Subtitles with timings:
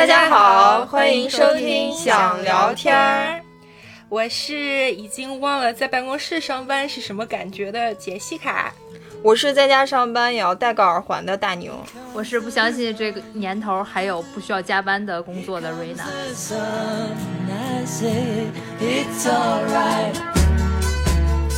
[0.00, 3.38] 大家好，欢迎收听想聊天儿。
[4.08, 8.72] 我是已经忘了在办公室上班是什么感觉的杰西卡。
[9.22, 11.74] 我是在家上班也要戴个耳环的大牛。
[12.14, 16.06] 我是不相信这个年头还有不需要加班的工作的瑞娜。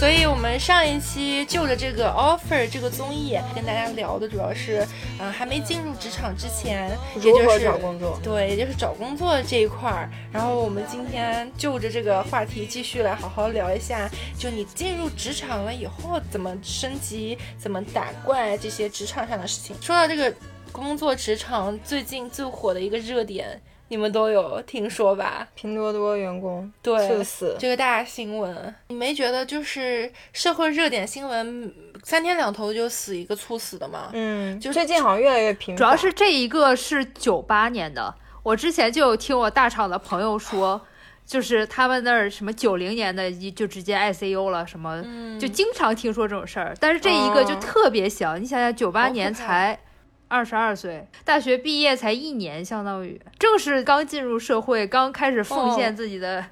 [0.02, 4.84] 所以，我们上一期就着这个 offer 这个综艺跟大家聊的主要是，
[5.20, 10.10] 嗯，还没进入职场之前，也就是找工作，对，也就是找工作这一块儿。
[10.32, 19.76] 然后我们今天就着这个话题继续来好好聊一下，就你进入职场了以后怎么升级、怎么打怪这些职场上的事情。
[19.80, 20.34] 说到这个
[20.72, 23.62] 工作职场，最近最火的一个热点。
[23.92, 25.46] 你们都有听说吧？
[25.54, 31.70] 拼多多员工对猝死这个大新闻，你没觉得就是社会热点新闻
[32.02, 34.08] 三天两头就死一个猝死的吗？
[34.14, 35.76] 嗯，就最近好像越来越频繁。
[35.76, 40.80] 主要是这一个是九八年的，我之前就有听我大厂的朋友说，
[41.26, 45.04] 就是他们那儿什么九零年的就直接 ICU 了，什么
[45.38, 46.74] 就经常听说这种事儿。
[46.80, 49.78] 但是这一个就特别小，你想想九八年才。
[50.32, 56.42] 二十二岁，大学毕业才一年，相当于正是刚进入社会、刚开始奉献自己的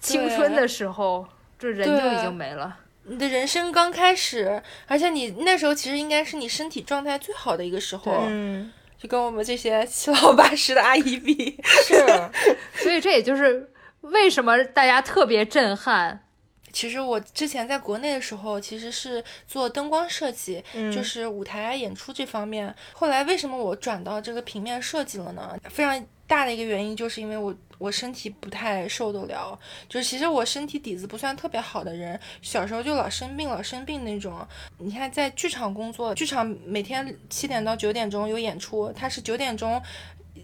[0.00, 1.24] 青春的时候，
[1.56, 2.76] 这人就已经没了。
[3.04, 11.94] 你的人生刚开始，而且你那时候其实应该是你身体状态最好的一个时候，嗯，就跟我们这些七老八十的阿姨比，是，
[12.82, 13.70] 所以这也就是
[14.00, 16.24] 为什么大家特别震撼。
[16.72, 22.74] 其实我之前在国内的时候，其实是做灯光设计，就是舞台演出这方面。
[22.92, 25.58] 后来为什么我转到这个平面设计了呢？
[25.68, 34.46] 非常大的一个原因就是因为我我身体不太受得了，就是其实我身体底子不算特别好的人，小时候就老生病，老生病那种。
[34.78, 39.82] 你看在剧场工作，剧场每天七点到九点钟有演出，他是九点钟。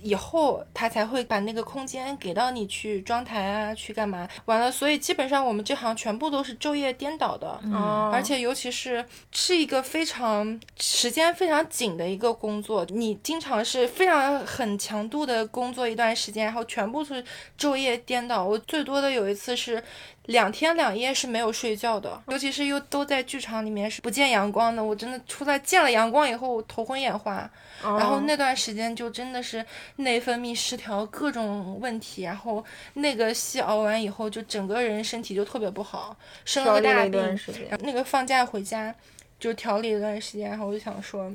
[0.07, 4.29] 以后他才会把那个空间给到你去装台啊，去干嘛？
[4.45, 7.61] 完了，所以基本上我们这行全部都是昼夜颠倒的，
[8.13, 17.25] 而且尤其是是一个非常时间非常紧的一个工作，你经常是非常很强度的工作一段时间，然后全部是
[17.59, 18.45] 昼夜颠倒。
[18.45, 19.83] 我最多的有一次是。
[20.27, 24.83] 两天两夜是没有睡觉的，尤其是又都在剧场里面是不见阳光的。
[24.83, 27.49] 我真的出来见了阳光以后，我头昏眼花，
[27.83, 29.65] 然后那段时间就真的是
[29.97, 32.23] 内分泌失调，各种问题。
[32.23, 37.41] 然后那个戏熬完以后，就整个人身体就特别不好，生了个大病。
[37.81, 38.95] 那个放假回家
[39.39, 41.33] 就调理一段时间，然后我就想说。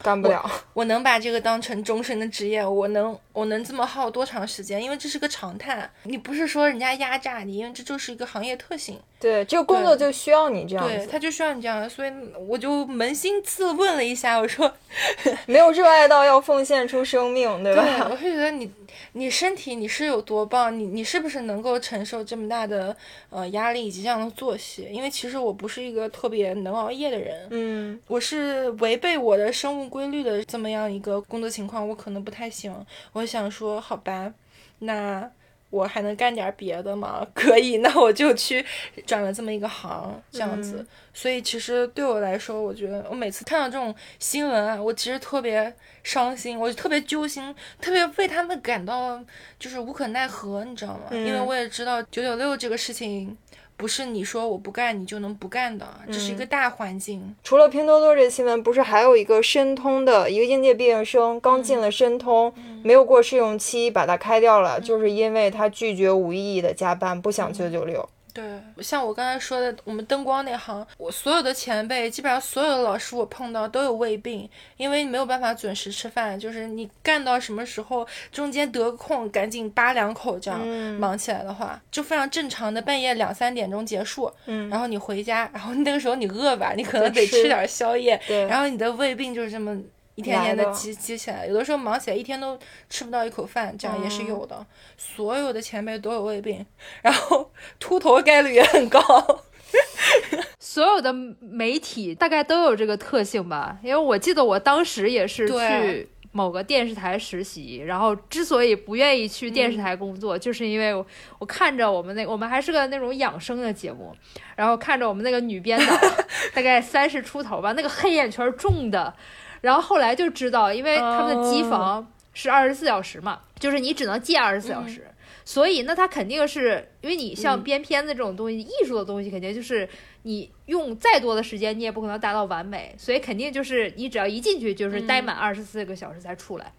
[0.00, 4.82] 干不了，我能把这个当成终身的职业，我能我能这么耗多长时间？
[4.82, 8.98] 因为这是个常态，你不是说人家压榨你，因为这就是一个行业特性。
[9.22, 12.12] 对，这个工作就需要你这样，对，他就需要你这样，所以
[12.48, 14.70] 我就扪心自问了一下， 我说，
[15.46, 17.82] 没有热爱到要奉献出生命，对吧？
[17.84, 18.68] 对，我会觉得你
[19.12, 22.96] 你身体你是有多棒，你你是不是能够承受这么大的
[23.30, 24.88] 呃压力以及这样的作息？
[24.90, 32.74] 因为其实我不是一个特别能熬夜的人，嗯，我是违背我的生物规律的这么样一个工作情况，我可能不太行。
[33.12, 34.32] 我想说，好吧，
[34.80, 35.30] 那。
[35.72, 37.26] 我还能干点别的吗？
[37.34, 38.62] 可以，那我就去
[39.06, 40.86] 转了这么一个行，这样子。
[41.14, 49.18] 所以其实对我来说，我觉得我每次看到这种新闻啊，我其实特别伤心，我就特别揪心，特别为他们感到
[49.58, 51.06] 就是无可奈何，你知道吗？
[51.10, 53.34] 因为我也知道九九六这个事情。
[53.82, 57.34] 不是你说我不干，你就能不干的，这是一个大环境。
[57.42, 62.54] 除了拼多多这新闻，不是还有一个申通的一个应届毕业生刚进了申通，
[62.84, 68.08] 没有过试用期，把他开掉了，就是因为他拒绝无意义的加班，不想九九六。
[68.32, 68.44] 对，
[68.82, 80.66] 像我刚才说的，我们灯光那行，我所有的前辈，基本上所有的老师，我碰到都有胃病，因为没有办法准时吃饭，就是你干到什么时候，中间得空赶紧扒两口，这样
[80.98, 87.42] 忙起来的话，就非常正常的半夜两三点钟结束，嗯，然后你回家，然后那个时候你饿吧，你可能得吃。
[87.42, 89.78] 点宵夜，对，然后你的胃病就是这么。
[90.14, 92.58] 一天天的积积起来，有的时候忙起来一天都
[92.90, 94.64] 吃不到一口饭，这样也是有的。
[94.98, 96.64] 所有的前辈都有胃病，
[97.00, 97.50] 然后
[97.80, 99.00] 秃头概率也很高。
[100.60, 101.10] 所有的
[101.40, 110.94] 媒体大概都有这个特性吧，因为我记得我当时也是去某个电视台实习，然后之所以不愿意去电视台工作，就是因为
[111.38, 114.14] 我看着我们那我们还是个那种养生的节目，
[114.56, 115.96] 然后看着我们那个女编导
[116.52, 119.14] 大概三十出头吧，那个黑眼圈重的。
[119.62, 125.06] 然后后来就知道，因为他们的机房是二十四小时嘛，就是你只能借二十四小时，
[125.44, 129.88] 所以那他肯定是因为你像编片子这种东西，艺术的东西肯定就是
[130.22, 136.72] 你用再多的时间，你也不可能达到完美，所以肯定就是你只要一进去就是待满二十四个小时才出来，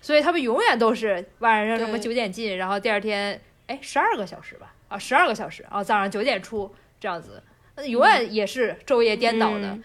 [0.00, 7.42] 所以他们永远都是晚上什么九点进，然后第二天哎十二个小时吧，啊十二个小时，然后早上九点出这样子，
[7.76, 9.76] 那永远也是昼夜颠倒的。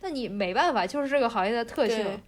[0.00, 2.20] 那你没办法，就是这个行业的特性，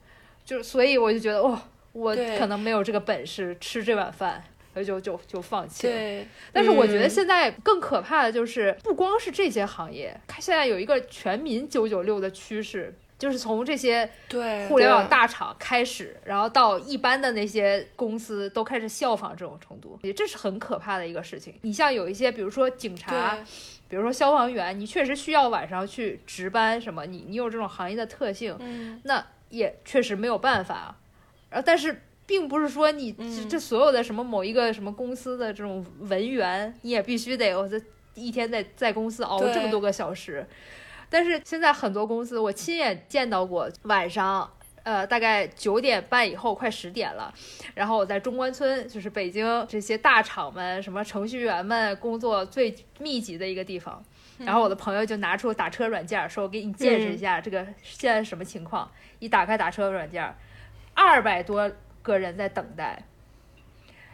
[0.44, 4.42] 就所以我就觉得哇，我可能没有这个本事吃这碗饭。
[4.72, 5.92] 所以就就就放弃了。
[5.92, 21.54] 对，但是我觉得现在更可怕的就是，不光是这些行业，它现在有一个全民九九六的趋势，就是从这些对互联网大厂开始，然后到一般的那些公司都开始效仿这种程度，这是很可怕的一个事情。
[21.60, 23.36] 你像有一些，比如说警察，
[23.92, 28.56] 比如说消防员，你确实需要晚上去值班什么，你你有这种行业的特性，
[29.02, 30.96] 那也确实没有办法。
[31.50, 32.00] 然后，但是。
[32.24, 37.78] 并不是说你这这所有的什么某一个什么公司的这种文员，你也必须得我这
[38.14, 40.46] 一天在在公司熬这么多个小时。
[41.10, 44.50] 但是现在很多公司，我亲眼见到过晚上，
[44.82, 47.32] 呃，大概九点半以后，快十点了，
[47.74, 54.02] 然后我在中关村，就是北京这些大厂们、什么程序员们工作最密集的一个地方。
[54.38, 58.90] 然后我的朋友就拿出打车软件，说我给你见识一下这个现在什么情况。
[59.18, 60.34] 一打开打车软件，
[60.94, 61.70] 二百多。
[62.02, 63.00] 个人在等待，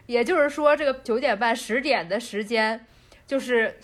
[0.05, 2.85] 也就是说，这个九点半、十点的时间，
[3.27, 3.79] 就是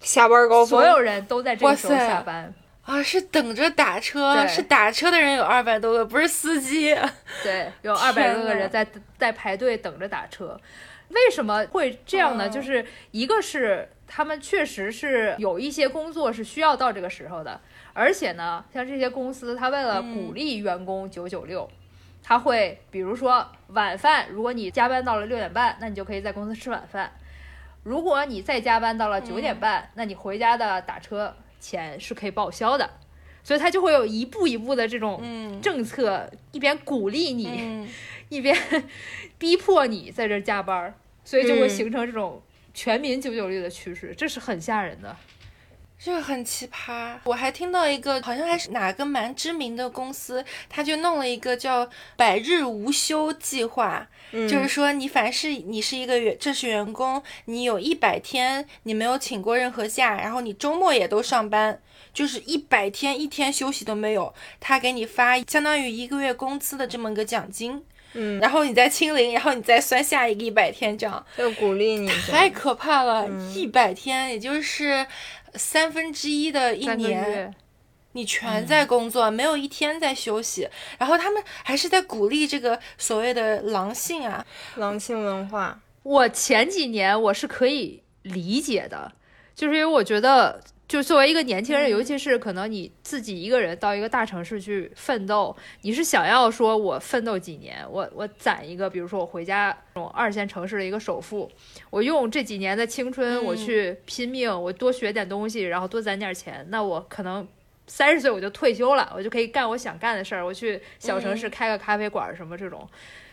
[0.00, 2.54] 下班高峰，所有人都在这个时候下班
[2.88, 3.02] 啊！
[3.02, 6.96] 是等着打车，是打车的人有二百多个，不是司机。
[7.44, 8.86] 对，有二百多个人在
[9.18, 10.58] 在排队等着打车。
[11.10, 12.48] 为什么会这样呢？
[12.48, 17.60] 就是一个是他们确实是有一些工作是需要到这个时候的，
[17.92, 21.68] 而且呢，像这些公司，他为了鼓励员工九九六。
[22.22, 27.06] 他会，比如说晚饭，如果你加班到了六点半，那你就可以在公司吃晚饭；
[27.84, 32.88] 如果你再加班到了九点半，那你回家的打车钱是可以报销的。
[33.44, 35.22] 所以他就会有一步一步的这种
[35.62, 37.88] 政策，一边鼓励你，
[38.28, 38.54] 一边
[39.38, 40.94] 逼迫你在这加班，
[41.24, 42.42] 所以就会形成这种
[42.74, 45.16] 全民九九六的趋势，这是很吓人的。
[45.98, 61.80] 这个很奇葩，我还听到一个，好像还是哪个蛮知名的公司，他就弄了一个叫“百日无休”计划，就是说你凡是你是一个员，正式员工，你有一百天你没有请过任何假，然后你周末也都上班，
[62.14, 71.26] 就是一百天一天休息都没有，他给你发相当于一个月工资的这么个奖金，嗯，然后你再清零，然后你再算下一个一百天，这样。
[71.36, 75.04] 就鼓励你，太可怕了，一百天也就是。
[75.58, 77.54] 三分之一的一年，
[78.12, 80.68] 你全在工作，没有一天在休息。
[80.96, 84.46] 然后他们还是在鼓励这个所谓的狼性啊，
[84.76, 85.80] 狼性文化。
[86.04, 89.12] 我前几年我是可以理解的，
[89.54, 90.62] 就是因为我觉得。
[90.88, 101.50] 就作为一个年轻人，尤其是可能你自己一个人到一个大城市去奋斗，你是想要说我奋斗几年，我我攒一个，比如说我回家这种二线城市的一个首付，
[101.90, 107.46] 我用这几年的青春我去拼命，我多学点东西，然后多攒点钱，那我可能
[107.86, 112.88] 三十岁我就退休了，我就可以干我想干的事儿，我去小城市开个咖啡馆什么这种。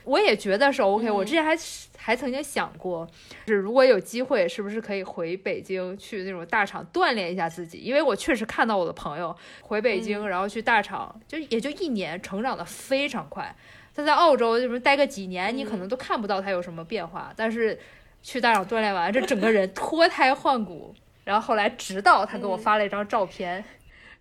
[0.06, 1.12] 我也觉得是 OK。
[1.12, 1.58] 我之前还
[1.98, 3.06] 还曾经想过，
[3.46, 7.80] 就是如果有机会，是不是可以回北京去那种大厂锻炼一下自己？
[7.80, 13.54] 因为我确实看到我的朋友回北京，然后去大厂，就也就一年，成长的非常快。
[13.96, 17.34] 他在澳洲就是待个几年，你可能都看不到他有什么变化。
[17.36, 17.80] 但是
[18.22, 20.94] 去大厂锻炼完，这整个人脱胎换骨。
[21.24, 23.66] 然后后来，直到他给我发了一张照片，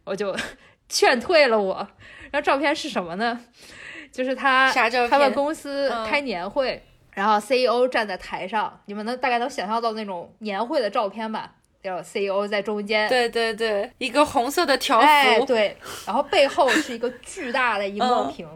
[0.04, 0.34] 我就
[0.88, 1.76] 劝退了我。
[2.30, 3.38] 然后照片是什么呢？
[4.14, 4.72] 就是他，
[5.10, 6.80] 他们公司开年会，
[7.10, 11.52] 然后 CEO 站在台上，你们能大概能想象到那种年会的照片吧？
[11.82, 18.48] 有 CEO 在中间，对对对，一个红色的条幅，对，然后背后是一个巨大的荧光屏，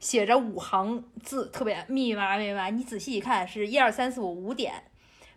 [0.00, 2.68] 写着五行字，特别密密麻麻，密密麻麻。
[2.70, 4.74] 你仔细一看，是一二三四五五点，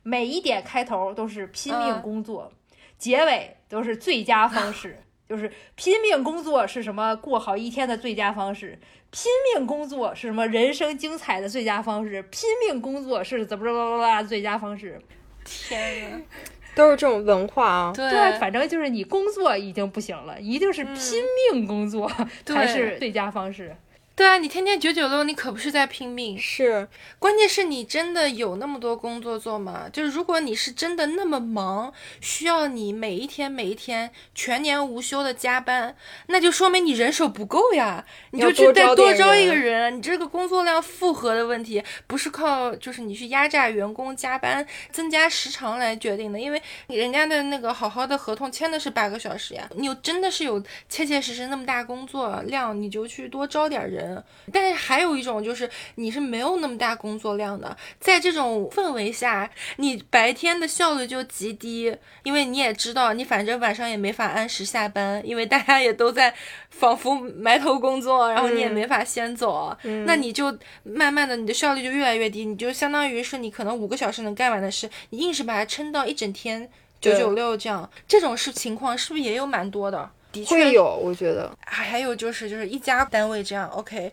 [0.02, 2.52] 每一点开头都是拼命工作，
[2.98, 5.04] 结尾都是最佳方式，
[5.34, 8.78] 就是拼命工作是什么过好一天的最佳方式。
[9.10, 12.22] 拼命工作是什么人生精彩的最佳方式？
[12.30, 15.02] 拼命工作是怎么着吧吧吧最佳方式？
[15.44, 16.22] 天呐，
[16.76, 17.94] 都是这种文化啊！
[17.96, 22.12] 对，反正就是你工作已经不行了，一定是拼命工作
[22.46, 23.76] 才是最佳方式。
[24.16, 26.38] 对啊，你天天九九六，你可不是在拼命。
[26.38, 29.90] 是，关键是你真的有那么多工作做吗？
[29.92, 31.92] 就是如果你是真的那么忙，
[32.22, 35.96] 需要你每一天每一天全年无休的加班，
[36.28, 38.06] 那就说明你人手不够呀。
[38.30, 49.68] 你就去再多招一个人，你这个工作量负荷的问题，不是靠就是你去压榨员工加班增加时长来决定的，因为人家的那个好好的合同签的是八个小时呀。
[49.76, 54.03] 你有真的是有切切实实那么大工作量，你就去多招点人。
[54.04, 54.24] 人。
[54.52, 66.34] 但是还有一种就是你是没有那么大工作量的，在这种氛围下，你白天的效率就极低，因为你也知道，你反正晚上也没法按时下班，因为大家也都在
[66.70, 76.70] 仿佛埋头工作，然后你也没法先走，那你就慢慢的你的效率就越来越低，你就相当于是你可能五个小时能干完的事，你硬是把它撑到一整天
[77.00, 80.10] 九九六这样，这种是情况是不是也有蛮多的？
[80.34, 84.12] 的确会有，我觉得还还有就是就是一家单位这样，OK，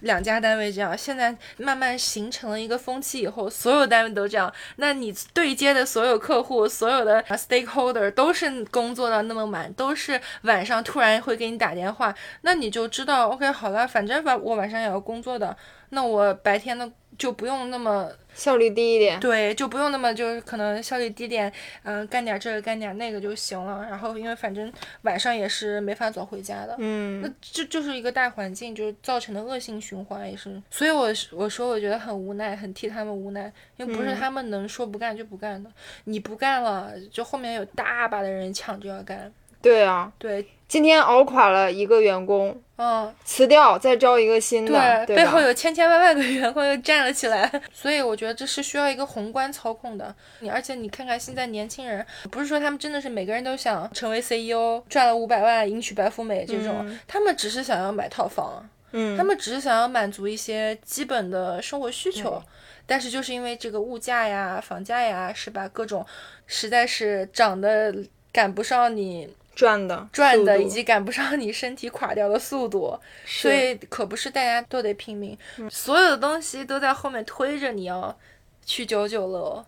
[0.00, 4.52] 两家单位这样，现在慢慢形成了一个风气以后，所有单位都这样。
[4.76, 15.56] 那你对接的所有客户，所有的 stakeholder 都是工作到那么晚，都是晚上突然会给你打电话，那你就知道 OK 好了，反正我晚上也要工作的，
[15.88, 18.10] 那我白天的就不用那么。
[18.34, 23.84] 效率低一点，对，就不用那么就是可能效率低点，嗯，干点这个干点那个就行了。
[23.88, 24.72] 然后因为反正
[25.02, 30.60] 晚上也是没法早回家的，嗯，那这就是一个大环境，就是造成的恶性循环也是。
[30.70, 35.70] 所以我我说我觉得很无奈，很替他们无奈，因为不是他们能说不干就不干的，
[36.04, 39.32] 你不干了，就后面有大把的人抢着要干。
[39.62, 40.46] 对啊，对。
[40.68, 50.14] 今天熬垮了一个员工，嗯，辞掉，再招一个新的，对，背后有千千万万个员工又站了起来， 所以我觉得这是需要一个宏观操控的。
[50.40, 62.42] 你而且你看看现在年轻人，不是说他们真的是每个人都想成为 CEO，赚了五百万迎娶白富美这种，他们只是想要买套房，嗯，他们只是想要满足一些基本的生活需求，
[62.86, 65.68] 但是就是因为这个物价呀、房价呀，是吧？
[65.68, 66.02] 各种
[66.46, 67.94] 实在是涨得
[68.32, 69.28] 赶不上你。
[69.54, 75.36] 赚的赚的，以及赶不上你身体垮掉的速度，所以可不是大家都得拼命，
[75.70, 78.16] 所有的东西都在后面推着你要
[78.64, 79.64] 去九九六。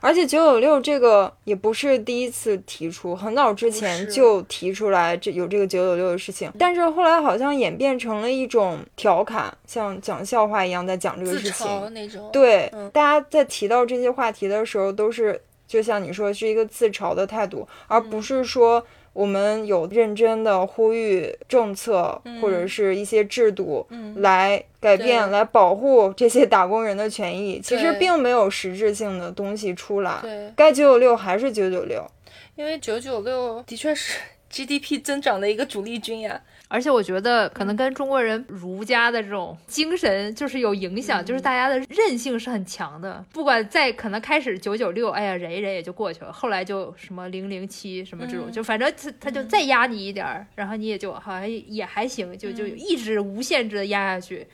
[0.00, 12.30] 而且九九六这个也不是第一次提出，很早之前就提出来这有这个九九六的事情，但是后来好像演变成了一种调侃，像讲笑话一样在讲这个事情。
[12.32, 15.40] 对，大家在提到这些话题的时候都是。
[15.68, 27.60] 就像你说，是一个自嘲的态度，而不是说我们有认真的呼吁政策或者是一些制度来改变、来保护这些打工人的权益。
[27.60, 30.52] 其实并没有实质性的东西出来。
[30.56, 32.04] 该九九六还是九九六，
[32.54, 34.18] 因为九九六的确是
[34.50, 36.40] GDP 增长的一个主力军呀。
[36.68, 43.24] 而且我觉得可能跟中国人儒家的这种精神就是有影响，就是大家的韧性是很强的。
[43.32, 54.46] 不管在可能开始九九六，哎呀忍一忍也就过去了，后来就什么零零七什么这种，就反正他他就再压你一点儿，然后你也就好像也还行，就就一直无限制的压下去，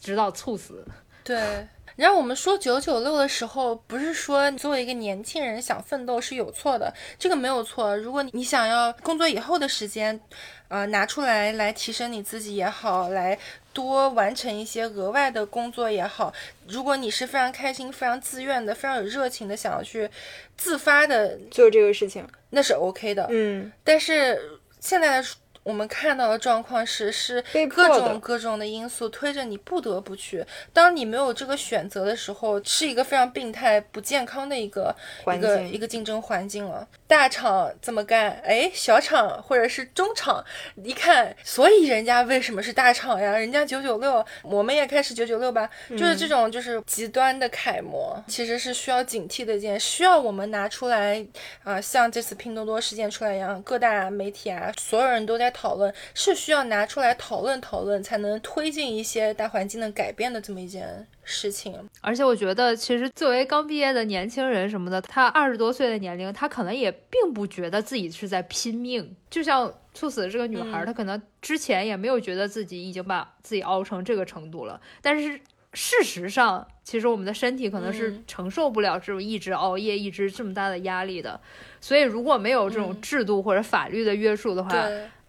[0.00, 0.86] 直到猝死。
[1.24, 1.66] 对。
[1.96, 7.96] 然后我们说九九六的时候，不是说作为一个年轻人想奋斗是有错的，这个没有错。
[7.96, 10.20] 如果你想要工作以后的时间，
[10.68, 13.38] 呃，拿出来来提升你自己也好，来
[13.72, 16.32] 多完成一些额外的工作也好，
[16.68, 20.08] 如果你是非常开心、非常自愿的、非常有热情的想要去
[20.56, 23.26] 自发的做这个事情，那是 OK 的。
[23.30, 24.38] 嗯，但是
[24.80, 25.28] 现在的。
[25.66, 30.46] 我们看到的状况是，是各种各种的因素推着你不得不去。
[30.72, 34.94] 当你没有这个选择的时候，是一个非常病态、不健康的一个
[35.34, 36.86] 一个一个竞争环境了。
[37.08, 40.44] 大厂这么干，哎，小厂或者是中厂
[40.76, 43.36] 一看，所以人家为什么是大厂呀？
[43.36, 45.68] 人家九九六，我们也开始九九六吧。
[45.90, 51.26] 就是这种就是极端的楷模，其实是需要警惕的一件，需要我们拿出来
[51.64, 55.52] 啊，像这次拼多多事件出来一样，各大媒体啊，所有人都在。
[55.56, 61.74] 讨论是需要拿出来讨论讨论，才能推进一些大环境的改变的这么一件事情。
[62.02, 69.16] 而且我觉得，其实作为刚毕业的年轻人什么的，他二十多岁的年龄，他可能也并不觉得自己是在拼命。
[69.30, 74.78] 就像猝死的这个女孩，她可能之前也没有觉得自己已经把自己熬成这个程度了。
[75.00, 75.40] 但是
[75.72, 81.38] 事实上，其实我们的身体可能是承受不了这种一直熬夜、一直这么大的压力的。
[81.80, 84.70] 所以，如果没有这种制度或者法律的约束的话，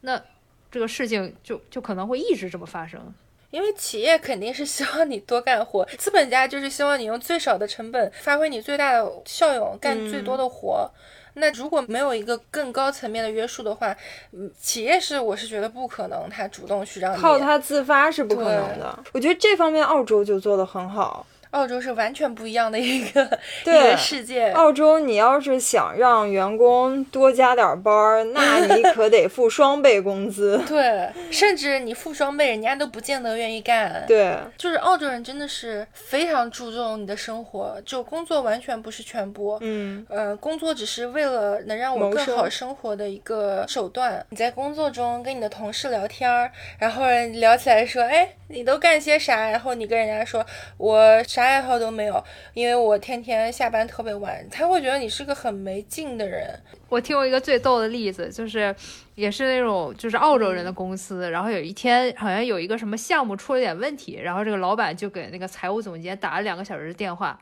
[0.02, 0.22] 那
[0.72, 3.02] 这个事情就就可能会一直这么发生，
[3.52, 10.90] 因为企业肯定是希望你多干活，资本家就是希望你用最少的成本发挥你最大的效用，干最多的活。
[11.40, 13.96] 那如果没有一个更高层面的约束的话，
[14.32, 19.00] 嗯，企业是我是觉得不可能，他主动去让靠他自发是不可能的。
[19.14, 21.26] 我觉得这方面澳洲就做得很好。
[21.58, 23.24] 澳洲是完全不一样的一个
[23.66, 24.52] 一个世界。
[24.52, 30.62] 澳洲，你要是想让员工多加点班儿，那你 可得付双倍工资。
[30.68, 34.04] 对，甚至你付双倍，人家都不见得愿意干。
[34.08, 39.58] 对，就是澳洲人真的是非常注重你的生活，就工作完全不是全部。
[39.62, 44.24] 嗯，呃，工作只是为了能让我更好生活的一个手段。
[44.30, 49.50] 你在工作中跟你的同事聊天儿，然后聊起来说，哎，你都干些啥？
[49.50, 50.46] 然后你跟人家说，
[50.78, 52.22] 我啥爱好都没有，
[52.54, 56.48] 因为我天天下班特别晚，他会觉得你是个很没劲的人。
[56.90, 58.76] 我听过一个最逗的例子，就是
[59.16, 67.40] 也是那种就是澳洲人的公司，然后有一天好像有一个什么项目出了点问题，然后这个老板就给那个财务总监打了两个小时的电话，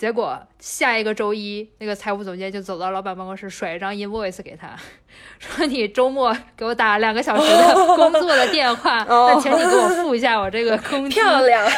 [0.00, 4.74] 结果下一个周一，那个财务总监就走到老板办公室，甩一张 invoice 给他，
[5.38, 11.14] 说你周末给我打两个小时的工作的电话，那请你给我付一下我这个工资。
[11.14, 11.70] 漂亮，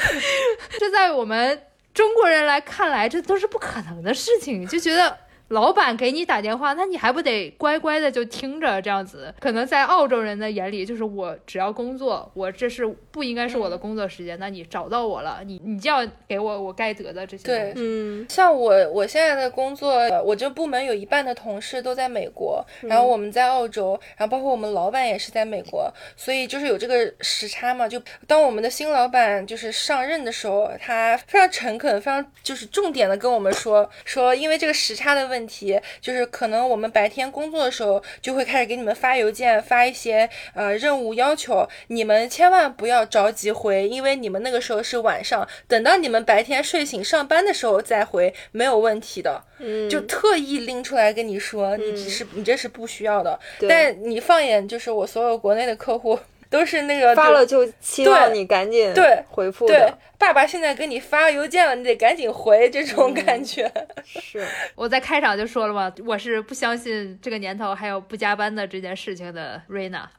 [0.80, 1.60] 这在我们
[1.92, 5.14] 中国人来看来，这都是不可能的事情，就觉得。
[5.48, 9.32] 老板给你打电话，那你还不得乖乖的就听着这样子？
[9.40, 14.38] 可能在澳洲人的眼里，就是我只要工作，我这是不应该是我的工作时间。
[14.38, 17.44] 那你找到我了，你你就要给我我该得的这些。
[17.44, 19.90] 对，嗯，像我我现在的工作，
[20.22, 27.88] 我这部门有一半的同事都在美国，然后我们在澳洲，然后包括我们老板也是在美国，所以就是有这个时差嘛。
[27.88, 35.37] 就当我们的新老板就是上任的时候，他非常诚恳，非常就是重点的跟我们说说，因为这个时差的问。
[35.38, 49.44] 问题就是可能我们白天工作的时候就会开始给你们发邮件，发一些呃任务要求，你们千万不要着急回，因为你们那个时候是晚上，等到你们白天睡醒上班的时候再回没有问题的。
[49.60, 53.38] 嗯，就特意拎出来跟你说，你只是你这是不需要的。
[53.68, 56.18] 但你放眼就是我所有国内的客户。
[56.50, 63.70] 都是那个发了就期望你赶紧对回复对，爸爸现在给你发邮件了，你得赶紧回，这种感觉。
[64.04, 69.60] 是 我在开场就说了嘛，我是不相信这个年头还有不加班的这件事情的。
[69.66, 70.10] 瑞娜，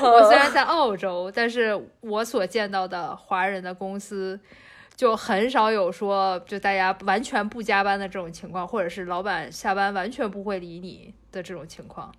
[0.00, 4.38] 我虽然在澳洲，但是我所见到的华人的公司
[4.94, 12.12] 就很少有说就大家完全不加班的这种情况，或者是老板下班完全不会理你的这种情况。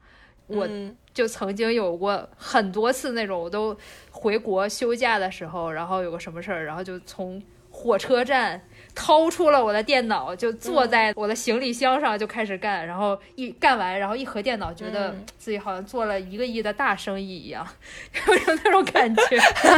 [0.52, 0.68] 我
[1.14, 3.78] 就曾经有过很多次那种，我都
[4.12, 8.62] 回国休假的时候，然后有个什么事儿，然后就从火车站
[8.94, 17.66] 掏出了我的电脑，就坐在我的行李箱上就开始干，然后一干完，然后一合电脑，觉得自己好像做了一个亿的大生意一样，
[18.28, 19.24] 有那种感觉。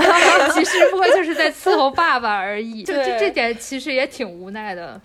[0.54, 5.00] 其实不过就是在伺候爸爸而已，就这这点其实也挺无奈的。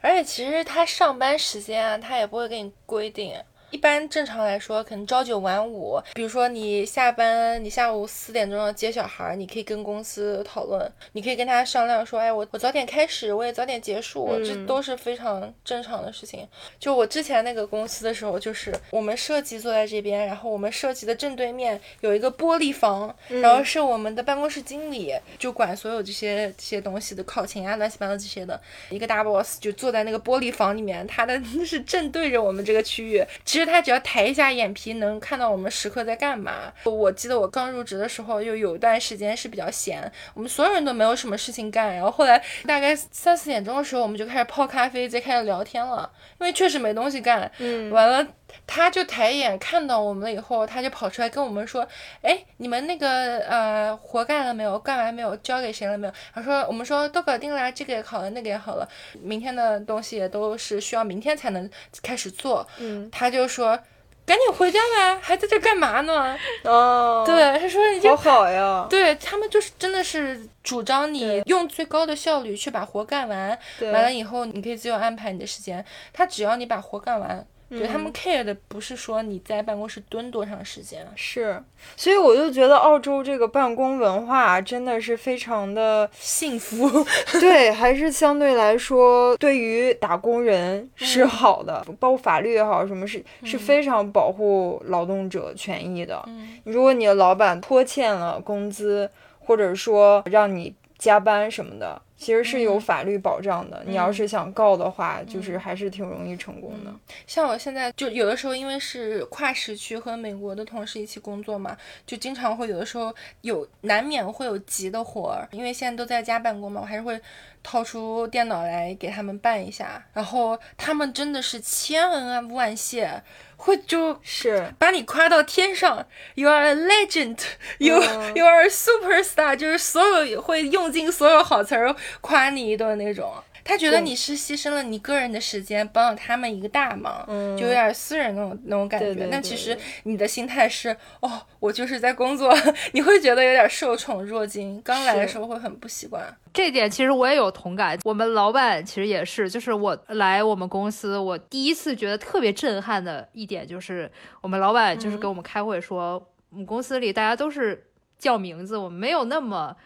[0.00, 3.34] 而且其实他上班时间啊，他也不会给你规定。
[3.70, 6.00] 一般正常来说，可能朝九晚五。
[6.14, 16.48] 比如说你下班，你下午四点钟要接小孩，你可以跟公司讨论，你可以跟他商量说，哎，我我早点开始，我也早点结束，这都是非常正常的事情。
[16.78, 28.58] 就我之前那个公司的时候，就是我们设计坐在这边，然后我们设计的正对面有一个玻璃房，然后是我们的办公室经理，就管所有这些这些东西的考勤啊，乱七八糟这些的。
[28.88, 33.22] 一个大 boss 就坐在那个玻璃房里面，他的 是正对着我们这个区域。
[33.58, 36.72] 其实他只要抬一下眼皮，能看到我们时刻在干嘛。
[36.84, 40.00] 我记得我刚入职的时候，又有一段时间是比较闲，
[40.32, 41.92] 我们所有人都没有什么事情干。
[41.92, 46.08] 然后后来大概三四点钟的时候，我们就开始泡咖啡，再开始聊天了，
[46.40, 47.50] 因为确实没东西干。
[47.58, 48.24] 嗯，完了，
[48.66, 51.86] 他就抬眼看到我们了以后，他就跑出来跟我们说
[52.22, 54.78] ：“哎，你们那个呃活干了没有？
[54.78, 55.36] 干完没有？
[55.38, 58.88] 交给谁了没有？”他说：“我们说都搞定了，这个也好了，那个也好了，
[59.20, 61.68] 明天的东西也都是需要明天才能
[62.02, 63.78] 开始做。”嗯，他就说。
[64.26, 66.36] 赶紧回家吧，还在这干嘛呢？
[66.64, 68.86] 哦，对，他说你好好呀。
[68.90, 73.58] 对他们就是真的是主张你用最高的效率去把活干完，
[73.90, 75.82] 完了以后你可以自由安排你的时间。
[76.12, 77.46] 他只要你把活干完。
[77.70, 81.62] 对他们 care 的不是说你在办公室蹲多长时间，是，
[81.96, 87.04] 所以我就觉得澳洲这个办公文化真的是非常的幸福，
[87.38, 96.26] 对，还是相对来说对于打工人是好的，包括法律也好，什么是是非常保护劳动者权益的。
[96.64, 102.00] 如果你的老板拖欠了工资，或者说让你加班什么的。
[102.18, 106.92] 其实是有法律保障的，你要是想告的话，就是还是挺容易成功的。
[107.26, 117.20] 像我现在就有的时候，因为是跨时区和美国的同事一起工作嘛，就经常会有的时候有难免会有急的活儿，因为现在都在家办公嘛，我还是会
[117.62, 120.04] 掏出电脑来给他们办一下。
[120.12, 123.22] 然后他们真的是千恩万谢，
[123.56, 124.72] 会就是。
[124.78, 128.00] 把你夸到天上，You are a legend，You
[128.34, 133.32] You are a superstar，就是所有会用尽所有好词儿夸你一顿那种。
[133.64, 137.22] 他觉得你是牺牲了你个人的时间，帮了他们一个大忙，
[137.54, 139.28] 就有点私人那种那种感觉。
[139.30, 142.50] 但其实你的心态是，哦，我就是在工作，
[142.92, 144.80] 你会觉得有点受宠若惊。
[144.82, 146.34] 刚来的时候会很不习惯。
[146.54, 147.98] 这点其实我也有同感。
[148.04, 156.14] 我们老板其实也是，就是我来我们公司，我第一次觉得特别震撼的一点就是，我们老板就是跟我们开会说，
[156.48, 157.84] 我们公司里大家都是
[158.18, 159.76] 叫名字，我们没有那么。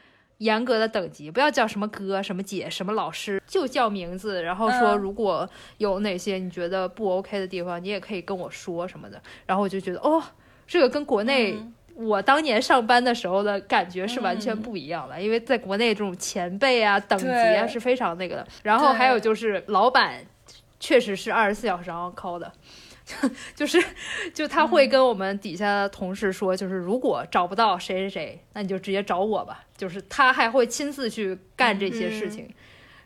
[0.43, 4.43] 严格的等级，不要叫什么哥、什么姐、什么老师，就叫名字。
[4.43, 9.23] 然后说，如果有哪些你觉得不 OK 的地方，你也可以跟我说什么的。
[9.47, 10.21] 然后我就觉得，哦，
[10.67, 11.57] 这个跟国内
[11.95, 15.21] 我当年上班的时候的感觉是完全不一样的。
[15.21, 18.49] 因为在国内这种前辈啊、等级啊是非常那个的。
[18.65, 20.25] 然后还有就是老板
[20.81, 22.51] 确实是二十四小时 on call 的。
[23.55, 23.83] 就是，
[24.33, 29.65] 就他会跟我们底下的同事说，就是如果找不到谁谁谁，那你就直接找我吧。
[29.77, 32.49] 就是他还会亲自去干这些事情，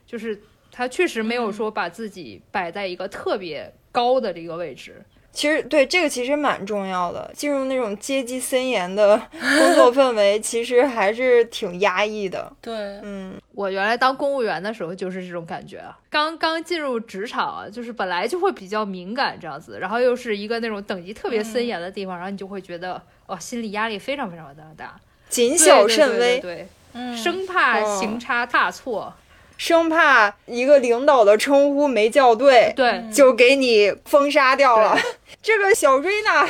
[0.07, 5.03] 就是他确实没有说把自己摆在一个特别高的这个位置。
[5.33, 12.51] 其实对这个其实蛮重要的，进入那种阶级森严的工作氛围，其实还是挺压抑的。
[12.63, 24.95] 对，嗯，我原来当公务员的时候就是这种感觉啊，刚刚进入职场啊，就是本来就会比较敏感这样子，然后又是一个那种等级特别森严的地方，然后你就会觉得哦，心理压力非常非常的大，
[25.31, 26.69] 谨小慎微，对，
[27.17, 29.15] 生怕行差踏错。
[29.57, 34.99] 生怕一个领导的称呼没叫对，对，就给你封杀掉了。
[35.41, 36.45] 这个小瑞娜，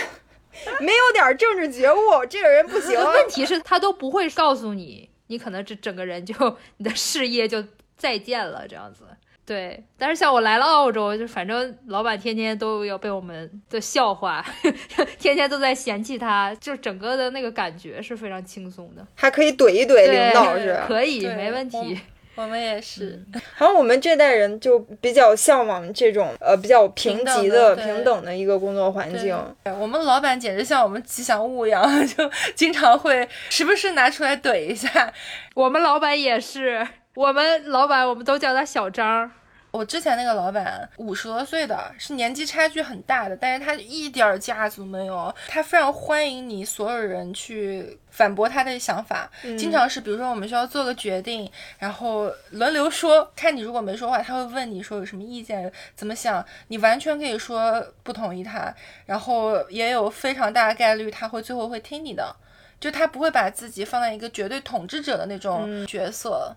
[0.81, 2.99] 没有点政治觉悟，这个人不行。
[2.99, 6.35] 问题是，他都不会告诉你，你可能这整个人就
[6.79, 7.65] 你的事业就
[7.97, 9.05] 再见了这样子。
[9.45, 14.45] 对，但是像我来了澳洲，就反正老板天天都要被我们的笑话，
[15.21, 20.77] 天天都在嫌弃他，就整个的那个感觉是非常轻松的，还可以怼一怼领导是？
[20.89, 22.01] 可以，没问题。
[22.37, 29.35] 我们也是，然后我们这代人就比较向往这种呃比较平级的平等的一个工作环境。
[29.81, 35.13] 我们老板简直像我们吉祥物一样， 就经常会时不时拿出来怼一下。
[35.55, 39.31] 我们老板也是，我们老板我们都叫他小张。
[39.77, 62.35] 我之前那个老板五十多岁的，是年纪差距很大的，但是他一点架子都没有，他非常欢迎你所有人去反驳他的想法，经常是比如说我们需要做个决定，然后轮流说，看你如果没说话，他会问你说有什么意见，怎么想，你完全可以说不同意他，然后也有非常大的概率他会最后会听你的，
[62.81, 66.57] 就他不会把自己放在一个绝对统治者的那种角色。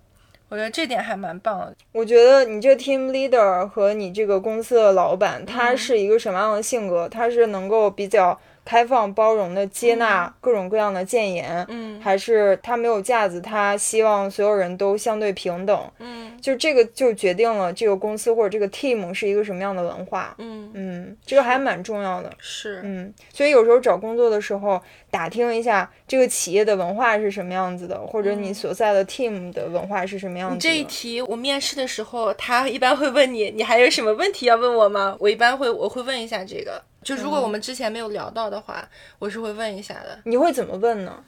[0.49, 1.75] 我觉得这点还蛮棒的。
[1.91, 7.07] 我觉得你这 team leader 和你这个公司的老板，他是一个什么样的性格？
[7.07, 20.69] 他是能够比较开放、包容的接纳各种各样的谏言，嗯，还是他没有架子，他希望所有人都相对平等，嗯，就这个就决定了这个公司或者这个 team 是一个什么样的文化，嗯。
[20.75, 24.79] 嗯，这个还蛮重要的，是，嗯，所以有时候找工作的时候。
[25.11, 30.59] 打听一下这个企业的文化是什么样子的，或者你所在的 team 的文化是什么样子。
[30.59, 35.17] 这一题我面试的时候，他一般会问你，你还有什么问题要问我吗？
[35.19, 40.19] 我一般会我会问一下这个，就如果我们之前没有聊到的话，我是会问一下的。
[40.25, 41.23] 你会怎么问呢？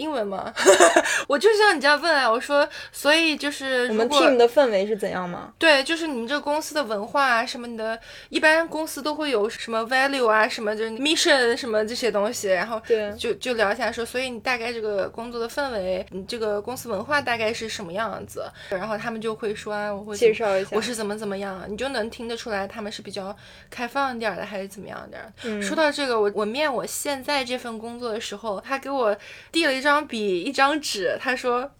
[0.00, 0.52] 英文吗？
[1.28, 5.52] 我就像你这样问啊，我说，所以就是我们 team 的氛围是怎样吗？
[5.58, 7.98] 对，就是你们这个公司的文化啊，什么你的，
[8.30, 18.44] 一般公司都会有什么 value 啊，什么就是 mission 什么这些东西，然后对，就就聊一下说，所以你大概这个工作的氛围，你这个公司文化大概是什么样子？
[18.70, 23.36] 然后他们就会说啊，我会介绍一下，我是怎么怎么样，你就能听得出来他们是比较
[23.70, 25.60] 开放一点的，还是怎么样的。
[25.62, 29.16] 说到这个，我我面我现在这份工作的时候，他给我
[29.50, 30.60] 递了一张笔，一张。
[30.60, 31.72] 张纸，他说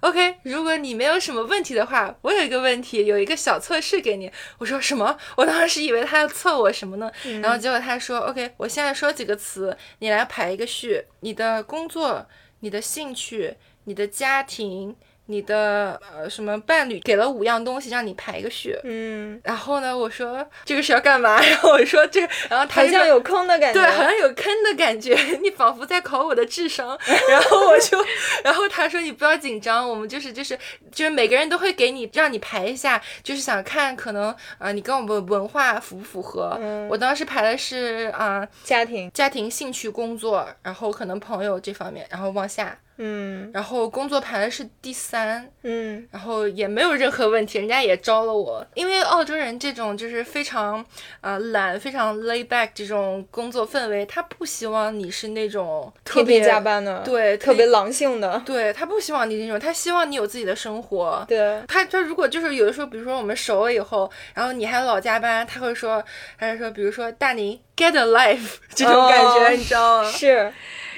[0.00, 7.10] ：“OK，如果你没有什么问题的话，我有一个问题，有一个小测试给你。”我说：“什么？”我当时以为他要测我什么呢？
[7.40, 11.02] 然后结果他说：“OK，我现在说几个词，你来排一个序。
[11.20, 12.26] 你的工作、
[12.60, 14.94] 你的兴趣、你的家庭。”
[15.26, 21.40] 你的呃什么伴侣给了五样东西让你排个序，嗯，然后呢，我说这个是要干嘛？
[21.44, 26.96] 然后我说这，然后他好像有坑的感觉，对，好像有坑的感觉， 你仿佛在考我的智商。
[27.28, 27.98] 然后我就，
[28.44, 30.56] 然后他说你不要紧张，我们就是就是
[30.92, 36.58] 就是每个人都会给你让你排一下，就是想看可能啊你跟我们文化符不符合。
[36.88, 42.78] 我当时排的是啊家庭、家庭、兴趣、工作，然后可能朋友这方面，然后往下。
[42.98, 48.66] 嗯然后工作排的是第三，嗯然后也没有任何问题，人家也招了我。
[48.74, 50.84] 因为澳洲人这种就是非常
[51.20, 61.24] 呃懒、非常 lay back 这种工作氛围，他不希望你是那种特别加，班的，对，特别狼性的，对他不希望你那种，他希望你有自己的生活。
[61.28, 66.02] 对，他他如果就是有的时候，比如说我们熟了以后，然后你还老加班，他会说，
[66.38, 70.10] 他就说，比如说大宁 get a life 这种感觉，哦你知道吗？
[70.10, 70.52] 是，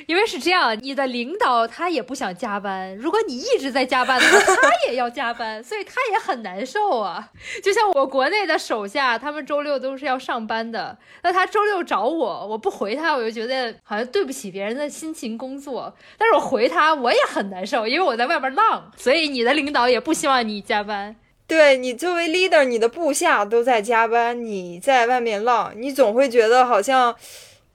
[0.09, 7.29] 因为是这样，你的领导他也不想加班，如果你一直在加班的话，他也要加班，所以他也很难受啊。
[7.63, 21.15] 就像我国内的手下，他们周六都是要上班的，那他周六找我，我不回他，我就觉得好像对不起别人的辛勤工作，但是我回他，我也很难受，因为我在外边浪，所以你的领导也不希望你加班。
[21.47, 27.15] 对你作为 leader，你的部下都在加班，你在外面浪，你总会觉得好像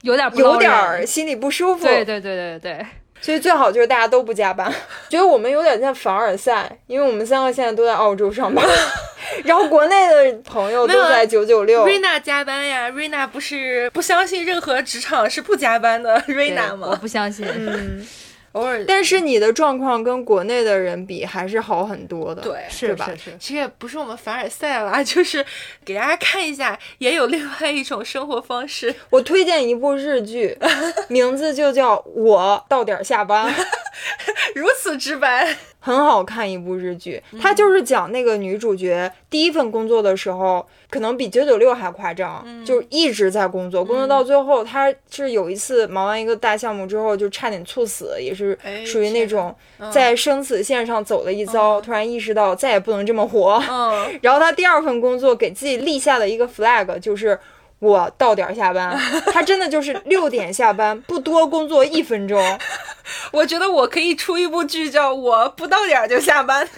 [0.04, 1.84] 有点不有点儿心里不舒服。
[1.84, 2.86] 对对对对对，
[3.20, 4.72] 所以最好就是大家都不加班。
[5.08, 8.64] 觉得我们有点像凡尔赛，因为我们三个现在都在澳洲上班，
[9.44, 11.84] 然后国内的朋友都在九九六。
[11.84, 16.98] 瑞娜加班呀，瑞娜不是不相信任何职场是不加班的瑞娜我吗？
[17.00, 17.46] 不相信。
[17.48, 18.06] 嗯，
[18.54, 22.42] 偶尔，但是你的状况跟国内的人比还是好很多的。
[22.42, 25.44] 对是吧是是，其实也不是我们凡尔赛啦， 就是
[25.84, 28.94] 给大家看一下，也有另外一种生活方式。
[29.10, 30.56] 我推荐一部日剧，
[31.08, 33.52] 名字就叫《我到点儿下班》。
[34.54, 49.90] 如此直白，很好看一部日剧，它就是讲那个女主角第一份工作的时候，可能比九九六还夸张，就一直在工作，工作到最后，她是有一次忙完一个大项目之后，就差点猝死，也是哎属于那种嗯。
[49.90, 53.62] 在生死线上走了一遭，突然意识到再也不能这么活。
[53.68, 57.38] 嗯， 然后她第二份工作给自己立下的一个 flag 就是。
[57.84, 58.98] 我到点儿下班，
[59.30, 62.58] 他真的就是六点下班，不多工作一分钟。
[63.30, 66.66] 我觉得我可以出一部剧，叫《我不到点儿就下班》。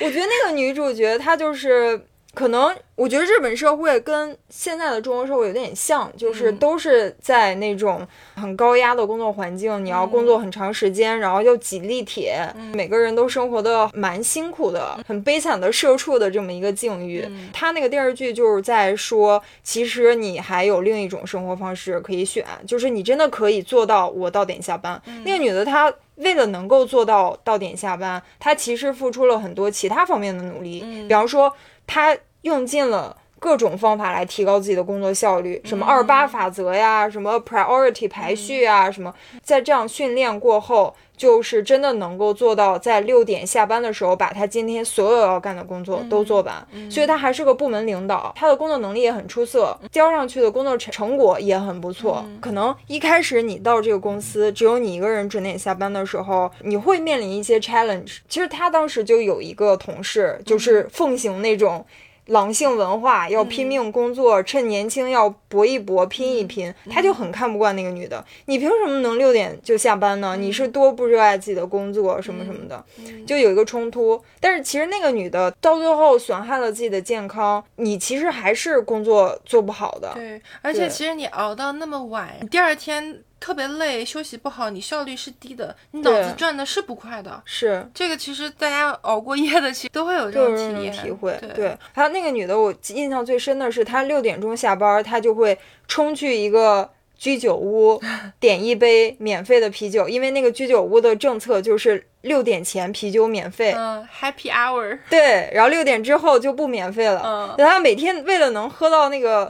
[0.00, 1.98] 我觉得那个女主角她就是
[2.34, 12.44] 可能，我觉得日本社会跟现在的中国社会有点像，就是嗯都是在那种很高压的工作环境，你要工作很长时间，然后又挤地铁，
[12.74, 17.26] 每个人都生活的蛮辛苦的，很悲惨的社畜的这么一个境遇。
[17.52, 25.00] 他那个电视剧就是在说，其实你还有另一种生活方式可以选，就是你真的可以做到我到点下班。
[25.24, 25.92] 那个女的她。
[26.18, 31.52] 为了能够做到到点下班，她其实付出了很多其他方面的努力，比方说
[31.86, 46.66] 她用尽了各种方法来提高自己的工作效率，什么二八法则呀，什么 priority 排序啊，什么，在这样训练过后，就是真的能够做到在六点下班的时候，把他今天所有要干的工作都做完。
[46.90, 52.24] 所以他还是个部门领导，他的工作能力也很出色，交上去的工作成成果也很不错。
[52.40, 58.18] 可能一开始你到这个公司只有你一个人准点下班的时候，你会面临一些 challenge。
[58.28, 61.86] 其实他当时就有一个同事，就是奉行那种。
[62.26, 68.24] 狼性文化要拼命工作，趁年轻要搏一搏、拼一拼，他就很看不惯那个女的。
[68.46, 70.36] 你凭什么能六点就下班呢？
[70.36, 72.84] 你是多不热爱自己的工作什么什么的，
[73.26, 74.20] 就有一个冲突。
[74.40, 80.12] 但是其实那个女的到最后损害了自己的健康，你其实还是工作做不好的。
[80.14, 87.42] 对，而且其实你熬到那么晚，你第二天特别累，休息不好，你效率是低的，你脑子转的是不快的。
[87.44, 91.36] 是，这个其实大家熬过夜的，其实都会有这种种体验、体会。
[91.38, 98.00] 对，对，还有那个女的，我印象最深的是，她六点钟下班，她就会冲去一个居酒屋，
[98.40, 103.74] 点一杯免费的啤酒，因为那个居酒屋的政策就是六点前啤酒免费。
[103.76, 107.20] 嗯，Happy Hour，对，然后六点之后就不免费了。
[107.22, 109.46] 嗯然后她每天为了能喝到那个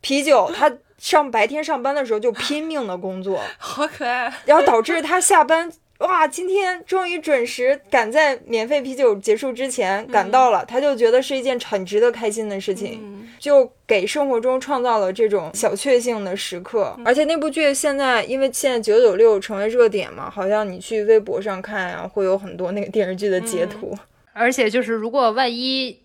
[0.00, 0.72] 啤酒， 她
[1.04, 4.32] 上白天上班的时候就拼命的工作， 好可爱。
[4.46, 5.70] 然后导致他下班。
[5.98, 6.26] 哇！
[6.26, 12.98] 今天终于准时赶在免费啤酒结束之前赶到了，他就觉得是一件很值得开心的事情。
[13.02, 16.98] 嗯，就给生活中创造了这种小确幸的时刻。
[17.04, 23.96] 而且那部剧现在，因为现在九九六成为热点嘛，好像你去微博上看啊，会有很多那个电视剧的截图。
[24.32, 25.96] 而且就是如果万一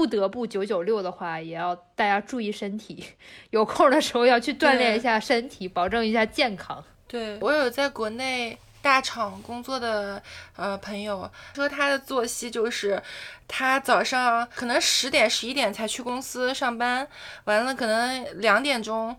[0.00, 3.04] 不得不九九六的话，也要大家注意身体，
[3.50, 6.82] 有空的时候要去锻炼一下身体，保证一下健康。
[7.06, 10.22] 对我有在国内大厂工作的
[10.56, 13.02] 呃朋友说，他的作息就是
[13.46, 17.06] 他早上可能十点十一点才去公司上班，
[17.44, 19.14] 完了可能两点钟。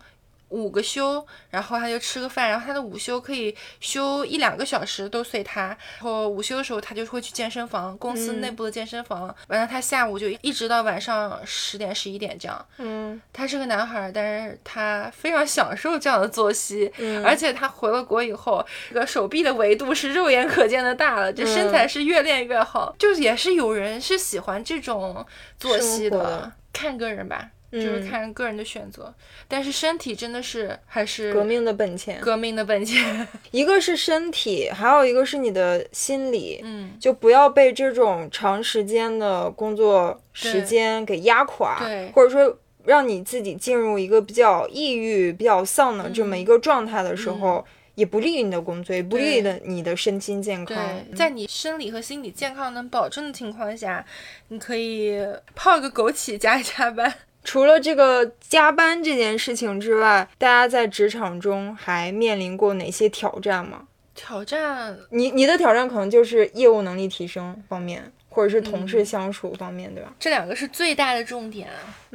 [0.51, 5.67] 五个休，然后他就吃个饭，然后他的午休可以休一两个小时都随他。
[5.67, 9.33] 然后午休的时候他就会去健身房，公司内部的健身房。
[9.47, 12.65] 完了他下午就一直到晚上十点十一点这样。
[12.77, 22.93] 嗯，他是个男孩，但是他非常享受这样的作息，嗯而且他回了国以后，这个手臂的维度是肉眼可见的大了，这身材是越练越好。
[22.99, 25.25] 就也是有人是喜欢这种
[25.57, 27.49] 作息的看个人吧。
[27.71, 29.13] 就是嗯看个人的选择，
[29.47, 33.25] 但是身体真的是还是革命的本钱，革命的本钱。
[33.51, 47.63] 一个是身体，还有一个是你的心理，嗯，就不要被这种长时间的工作时间给压垮，对或者说让你自己进入一个比较抑郁、比较丧的这么一个状态的时候，
[47.95, 50.75] 也不利于你的工作，也不利于的你的身心健康。
[50.75, 54.03] 对，在你生理和心理健康能保证的情况下，
[54.49, 55.17] 你可以
[55.55, 57.13] 泡个枸杞加一加班。
[57.43, 63.87] 除了这个加班这件事情之外，大家在职场中还面临过哪些挑战吗？
[64.13, 70.13] 挑战你你的挑战可能就是业务能力提升方面，或者是同事相处方面，对吧？
[70.19, 71.69] 这两个是最大的重点。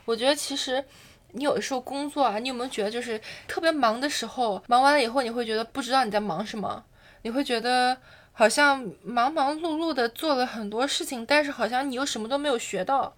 [0.05, 0.85] 我觉得其实
[1.33, 6.85] 你有的时候工作啊，你有没有觉得就是特别忙的时候，忙完了以后你会觉得不知道你在忙什么，
[7.23, 7.97] 你会觉得
[8.33, 13.13] 好像忙忙碌碌的做了很多事情，但是好像你又什么都没有学到。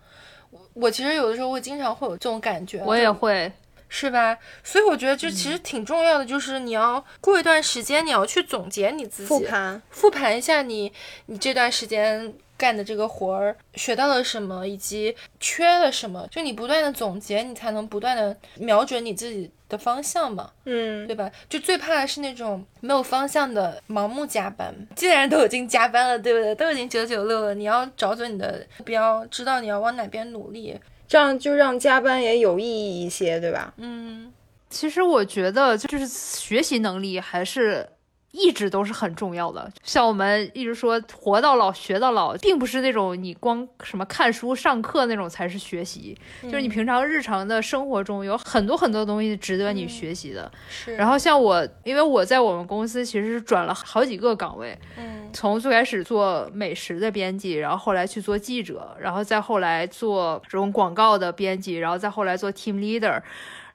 [0.58, 3.50] 我我其实有的时候会经常会有这种感觉，我也会，
[3.88, 4.36] 是吧？
[4.62, 10.92] 所以我觉得就其实挺重要的，就是你要过一段时间，你要去总结你自己，复盘，复盘一下你
[11.26, 21.30] 你这段时间干的这个活儿学到了什么，以及缺了什么，就你不断的总结，你才能不断的瞄准你自己的方向嘛，嗯对吧？
[21.48, 24.74] 就最怕的是那种没有方向的盲目加班。
[24.96, 26.54] 既然都已经加班了，对不对？
[26.54, 30.78] 都已经九九六了，你要找准你的目标，知道你要往哪边努力。
[31.06, 33.72] 这样就让加班也有意义一些，对吧？
[33.78, 34.32] 嗯，
[34.68, 37.88] 其实我觉得就是学习能力还是
[38.30, 39.70] 一直都是很重要的。
[39.82, 50.50] 像我们一直说“活到老，学到老”，并不是那种你光什么看书、上课那种才是学习，就是你平常日常的生活中有很多很多东西值得你学习的。
[50.68, 50.94] 是。
[50.96, 63.20] 然后像我，因为我在我们公司其实是转了好几个岗位，嗯从最开始做美食的编辑，然后后来去做记者，然后再后来做这种广告的编辑，然后再后来做 team leader，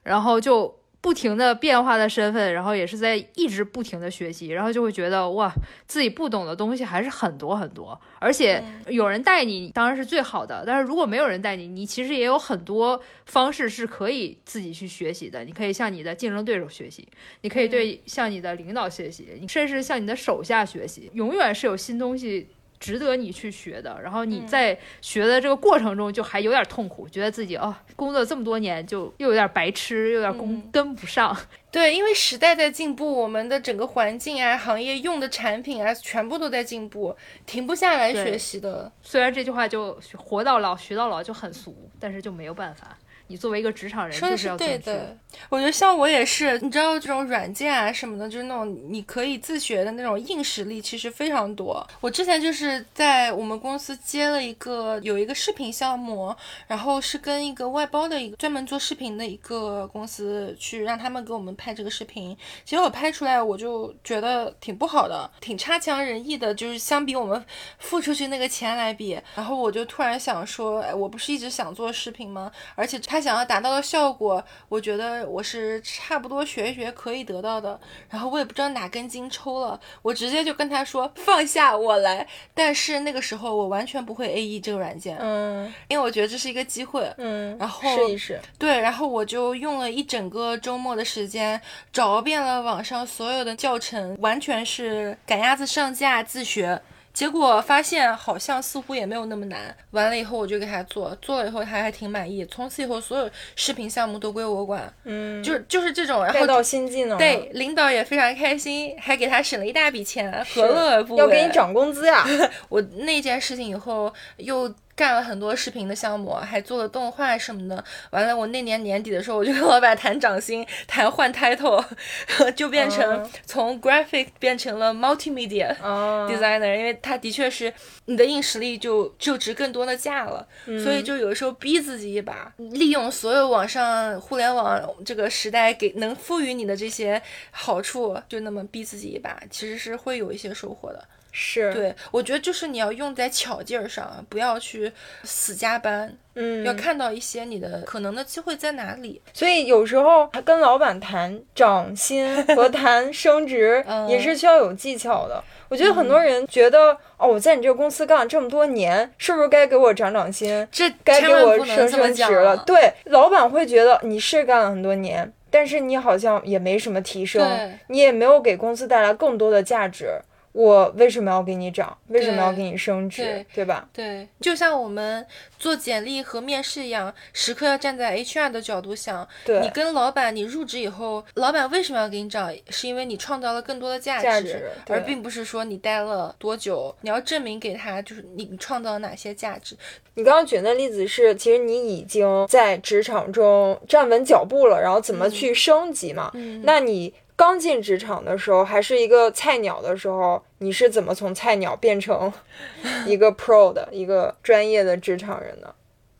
[0.02, 5.52] 然后就不停的变化的身份，然后也是在一直不停的学习，然后就会觉得哇，
[5.86, 17.06] 自己不懂的东西还是很多很多，而且有人带你当然是最好的，但是如果没有人带你，你其实也有很多方式是可以自己去学习的，你可以向你的竞争对手学习，
[17.42, 22.48] 你可以对向你的领导学习，你甚至向你的手下学习，永远是有新东西。
[22.84, 31.34] 值得你去学的，然后你在学的这个过程中就还有点痛苦，觉得自己哦，工作这么多年就又有点白痴，又有点跟跟不上。
[31.72, 37.16] 对，因为时代在进步，我们的整个环境啊、行业用的产品啊，全部都在进步，
[37.46, 38.92] 停不下来学习的。
[39.00, 42.98] 虽然这句话就“活到老，学到老”就很俗，但是就没有办法。
[43.26, 45.16] 你作为一个职场人，说的是要对的。
[45.48, 51.84] 我觉得像我也是，你知道这种软件啊什么的，就是那种你可以自学的那种硬实力，其实非常多。
[52.00, 56.34] 我之前就是在我们公司接了一个有一个视频项目，
[56.68, 62.36] 然后是跟一个外包的一个专门做视频的一个公司去让他们给我们拍这个视频。
[62.64, 67.44] 结果拍出来我就觉得挺不好的，挺差强人意的，就是相比我们
[67.78, 69.20] 付出去那个钱来比。
[69.34, 72.52] 然后我就突然想说，哎，我不是一直想做视频吗？
[72.76, 77.78] 而且他想要达到的效果，我觉得我是差不多学一学可以得到的。
[78.10, 82.26] 然后我也不知道哪根筋抽了，我直接就跟他说放下我来。
[82.54, 88.40] 但是那个时候我完全不会 A E 这个软件，嗯，因为我觉得这是一个机会，嗯，然后试一试。
[88.58, 91.60] 对，然后我就用了一整个周末的时间，
[91.92, 96.82] 找遍了网上所有的教程，完全是赶鸭子上架自学。
[97.14, 99.74] 结果发现好像似乎也没有那么难。
[99.92, 102.44] 完了以后我就给他做，做了以后他还挺满意。
[102.44, 111.20] 从此以后所有视频项目都归我管，嗯，就是就是这种，然后到新技能，对，领导也非常开心，还给他省了一大笔钱，何乐而不为？
[111.20, 112.26] 要给你涨工资呀！
[112.68, 114.74] 我那件事情以后又。
[114.96, 117.82] 干了很多视频的项目，还做了动画什么的。
[118.10, 121.84] 完了，我那年年底的时候，我就跟老板谈涨薪，谈换 title，
[122.54, 125.74] 就变成从 graphic 变成了 multimedia
[126.30, 127.72] designer，、因为他的确是
[128.04, 130.46] 你的硬实力就就值更多的价了。
[130.82, 141.04] 所以就有的时候逼自己一把，利用所有网上互联网这个时代给能赋予你的这些好处，就那么逼自己一把，其实是会有一些收获的。
[141.36, 144.92] 是，对我觉得就是你要用在巧劲儿上，不要去
[145.24, 146.16] 死加班。
[146.36, 149.20] 嗯，要看到一些你的可能的机会在哪里。
[149.32, 155.42] 所以有时候跟老板谈涨薪 和谈升职也是需要有技巧的。
[155.68, 160.66] 我觉得很多人觉得，哦，我在你这个公司干了这么多年，是不是该给我涨涨薪？
[160.70, 162.56] 这该给我升升职了？
[162.64, 165.32] 对，老板会觉得你是干了很多年。
[165.50, 170.08] 但是你好像也没什么提升，你也没有给公司带来更多的价值。
[170.54, 171.98] 我为什么要给你涨？
[172.06, 173.44] 为什么要给你升职？
[173.52, 173.88] 对吧？
[173.92, 175.26] 对，就像我们
[175.58, 179.26] 做简历和面试一样，时刻要站在 HR 的角度想。
[179.44, 182.54] 对，你跟老板，你入职以后，老板为什么要给你涨？
[182.70, 186.94] 是因为你创造了更多的价值，而并不是说你待了多久。
[187.00, 189.76] 你要证明给他，就是你创造了哪些价值。
[190.14, 196.30] 你刚刚举的例子是，其实你已经在职场中站稳脚步了，然后怎么去升级嘛？
[196.34, 197.12] 嗯，那你。
[197.36, 202.32] 刚进职场的时候，还是一个菜鸟的时候，你是怎么从菜鸟变成
[203.06, 205.74] 一个 pro 的一个专业的职场人呢？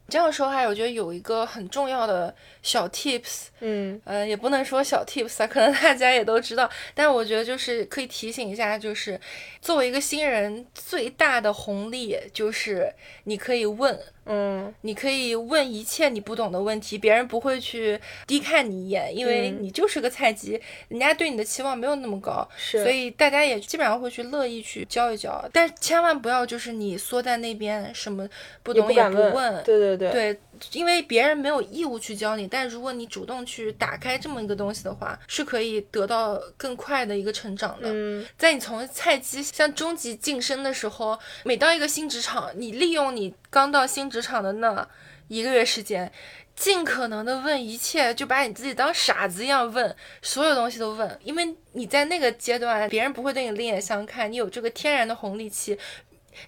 [0.07, 9.19] 这样说话，我觉得有一个很重要的小 tips，嗯，呃，也不能说小 tips 啊，可能大家也都知道，但我觉得就是可以提醒一下，就是
[9.63, 12.93] 作为一个新人，最大的红利就是
[13.25, 13.99] 你可以问。
[14.27, 28.29] 嗯，你可以问一切你不懂的问题，别人不会去低看你一眼，因为你就是个菜鸡，人家对你的期望没有那么高，是，所以大家也基本上会去乐意去教一教，但千万不要就是你缩在那边什么
[28.63, 30.41] 不懂也不问，对对对，对。
[30.73, 37.89] 因为别人没有义务去教你，但如果你主动去打开这么一个东西的话，是可以得到更快的一个成长的。
[37.93, 44.89] 嗯，在你从菜鸡向中级晋升的时候，每到一个新职场，你利用你刚到新职场的那
[45.29, 46.11] 一个月时间，
[46.57, 55.79] 尽可能的问一切，就把你自己当傻子一样问，所有东西都问，因为你在那个阶段，别人不会对你另眼相看，你有这个天然的红利期，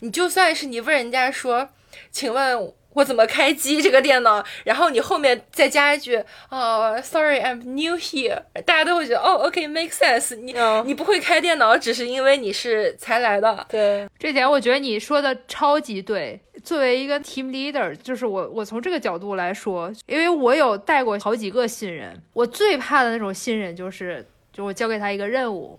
[0.01, 1.69] 你就算是你问人家说，
[2.11, 2.73] 请问。
[2.97, 4.43] 我怎么开机这个电脑？
[4.65, 6.17] 然后你后面再加一句
[6.49, 8.43] 哦，Sorry，I'm new here。
[8.65, 10.35] 大家都会觉得哦，OK，make sense。
[10.37, 10.55] 你
[10.87, 13.67] 你不会开电脑，只是因为你是才来的。
[13.69, 16.41] 对，这点我觉得你说的超级对。
[16.65, 25.79] 作为一个 team leader，就是我我从这个角度来说，因为我有带过好几个新人，我最怕的那种新人就是，就我交给他一个任务，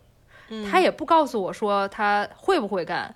[0.72, 3.14] 他也不告诉我说他会不会干，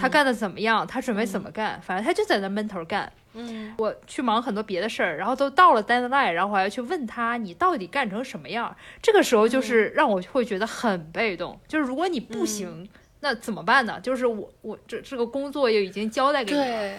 [0.00, 3.12] 他干的怎么样，他准备怎么干，反正他就在那闷头干。
[3.34, 8.74] 嗯，我去忙很多别的事儿，然后都到了 deadline，然后我还要去问他你到底干成什么样。
[9.00, 11.58] 这个时候就是让我会觉得很被动。
[11.66, 12.88] 就是如果你不行，
[13.20, 13.98] 那怎么办呢？
[14.02, 16.66] 就是我我这这个工作又已经交代给你了。
[16.66, 16.98] 对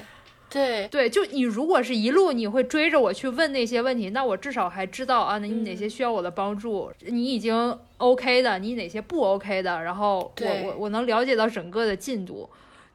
[0.50, 12.50] 对对，就你如果是一路你会追着我去问那些问题，那我至少还知道啊，那你哪些需要我的帮助，你已经 OK 的，你哪些不 OK 的，然后我我我能了解到整个的进度。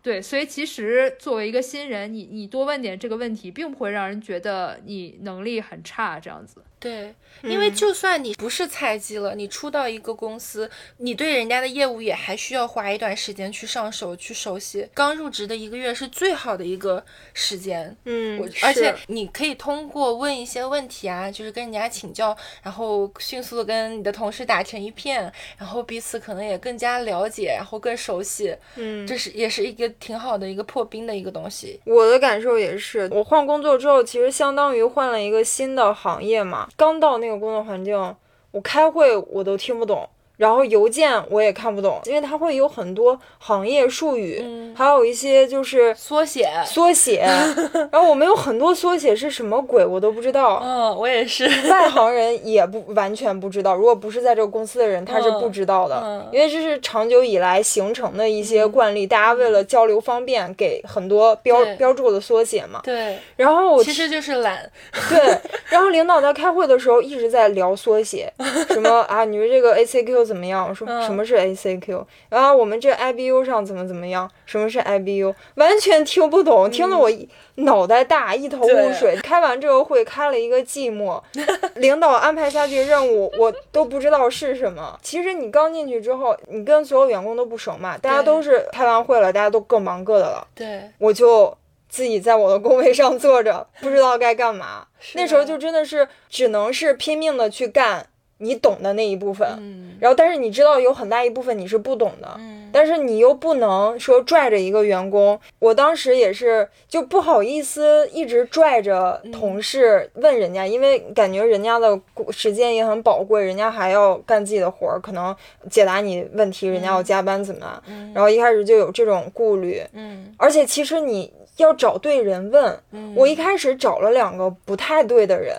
[0.09, 6.65] 对，所以其实作为一个新人，你你多问点这个问题，并不会让人觉得你能力很差这样子。
[6.81, 7.13] 对，
[7.43, 14.89] 因为就算你不是菜鸡了，你出到一个公司，你对人家的业务也还需要花一段时间去上手去熟悉。
[14.95, 17.05] 刚入职的一个月是最好的一个
[17.35, 28.55] 时间，嗯，而且你可以通过问一些问题啊，就是跟人家请教，然后迅速的跟你的同事打成一片，然后彼此可能也更加了解，然后更熟悉。
[28.77, 31.81] 嗯，这是也是一个挺好的一个破冰的一个东西。
[31.85, 36.68] 我的感受也是，我换工作之后，其实相当于换了一个新的行业嘛。
[36.77, 38.17] 刚到那个工作环境，
[38.51, 40.09] 我开会我都听不懂。
[40.39, 47.27] 然后邮件我也看不懂，因为它会有很多行业术语，还有一些就是缩写，缩写。
[47.91, 50.63] 然后我们有很多缩写是什么鬼，我都不知道。
[50.65, 51.45] 嗯， 我也是。
[51.69, 62.81] 外行人也不完全不知道，如果不是在这个公司的人，他是不知道的，因为这是长久以来形成的一些惯例，大家为了交流方便，给很多标标注的缩写嘛。
[62.85, 63.19] 对。
[63.35, 64.71] 然后我其实就是懒。
[65.09, 65.37] 对。
[65.65, 68.33] 然后领导在开会的时候一直在聊缩写，
[68.69, 70.28] 什么啊，你们这个 ACQ。
[70.29, 70.69] 怎么样？
[70.69, 72.05] 我说什么是 ACQ？
[72.29, 74.31] 然后我们这 IBU 上怎么怎么样？
[74.47, 75.35] 什么是 IBU？
[75.55, 77.11] 完全听不懂，听得我
[77.57, 79.17] 脑袋大，一头雾水。
[79.23, 81.21] 开完这个会，开了一个寂寞。
[81.77, 84.99] 领导安排下去任务，我都不知道是什么。
[85.03, 90.47] 其实你刚进去之后，你跟所有员工都不熟嘛，大家都是开完会了，大家都各忙各的了。
[90.55, 91.57] 对，我就
[91.89, 94.87] 自己在我的工位上坐着，不知道该干嘛。
[95.15, 98.07] 那时候就真的是只能是拼命的去干。
[98.39, 99.97] 你懂的那一部分，嗯。
[100.01, 102.71] 然后但是你知道有很大一部分你是不懂的，嗯。
[102.71, 111.99] 但是你又不能说拽着一个员工，我当时也是就不好意思一直拽着同事问人家，因为感觉人家的
[112.31, 115.35] 时间也很宝贵，人家还要干自己的活儿，可能
[115.71, 118.13] 解答你问题，人家要加班怎么样，嗯。
[118.15, 120.35] 然后一开始就有这种顾虑，嗯。
[120.37, 125.57] 而且其实你要找对人问，嗯，我一开始找了两个不太对的人，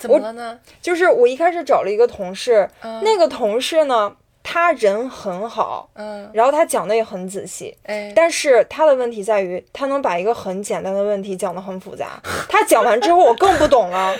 [0.00, 0.58] 怎么了呢？
[0.82, 12.20] 就是我一开始找了一个同事，嗯那个同事呢，他人很好，嗯，然后他讲的也很仔细，哎，但是他的问题在于，他能把一个很简单的问题讲得很复杂。
[12.48, 14.16] 他讲完之后，我更不懂了，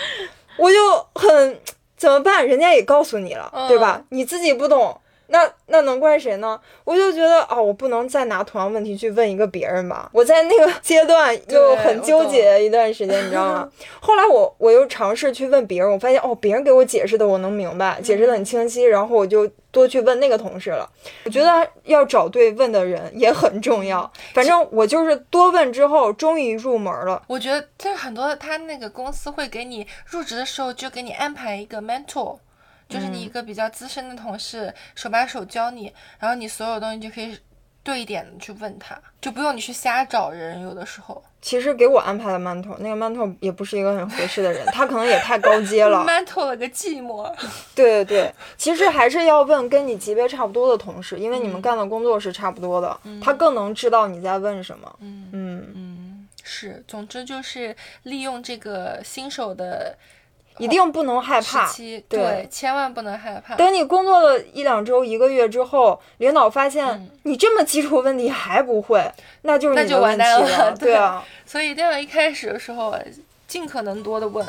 [0.56, 0.78] 我就
[1.14, 1.60] 很
[1.96, 2.46] 怎么办？
[2.46, 4.02] 人家也告诉你了，嗯对吧？
[4.08, 4.98] 你自己不懂，
[5.28, 6.58] 那那能怪谁呢？
[6.84, 10.10] 我就觉得啊、我不能再拿同样问题去问一个别人吧。
[10.12, 13.70] 我在那个阶段 就很纠结一段时间，你知道吗？
[14.00, 20.88] 后来我我又尝试去问别人，我发现哦，别人给我解释的我能明白，解释的很清晰，然后我就多去问那个同事了。
[21.24, 24.10] 我觉得要找对问的人也很重要。
[24.32, 27.22] 反正我就是多问之后，终于入门了。
[27.26, 32.38] 我觉得就是很多他那个公司会给你入职的时候就给你安排一个 mentor，
[32.88, 37.38] 就是你一个比较资深的同事手把手教你，然后你所有东西就可以
[37.82, 40.60] 对一点的去问他，就不用你去瞎找人。
[40.62, 46.04] 有的时候其实给我安排的 mentor，那个 mentor 也不是一个很合适的人，他可能也太高阶了。
[46.04, 47.32] mentor 了个寂寞。
[47.74, 54.96] 对对对，其实还是要问跟你级别差不多的同事，因为你们干的工作是差不多的，他更能知道你在问什么。
[55.00, 59.96] 嗯嗯，嗯，是，总之就是利用这个新手的
[60.58, 61.70] 一定不能害怕。
[61.72, 62.02] 对。
[62.08, 63.54] 对，千万不能害怕。
[63.56, 67.10] 等你工作了一两周、一个月之后，领导发现嗯。
[67.24, 69.10] 你这么基础问题还不会，
[69.42, 70.94] 那就是那就完你的问题蛋了 对。
[70.94, 72.94] 啊，所以一定要一开始的时候
[73.46, 74.46] 尽可能多的问。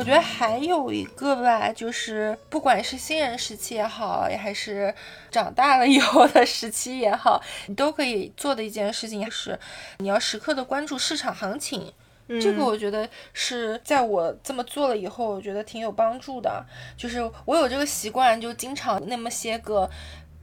[0.00, 4.94] 我觉得还有一个吧，就是不管是新人时期也好，也还是
[5.30, 9.58] 长大了以后的时期也好，你都可以做的一件事情，就是
[9.98, 11.92] 你要时刻的关注市场行情。
[12.40, 16.64] 这个嗯我觉得是在我这么做了以后，我觉得挺有帮助的。
[16.96, 19.90] 就是我有这个习惯，就经常那么些个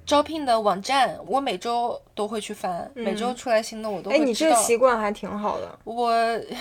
[0.08, 4.18] 招聘的网站，我每周都会去翻，每周出来新的我都哎。
[4.18, 6.10] 你这个习惯还挺好的，我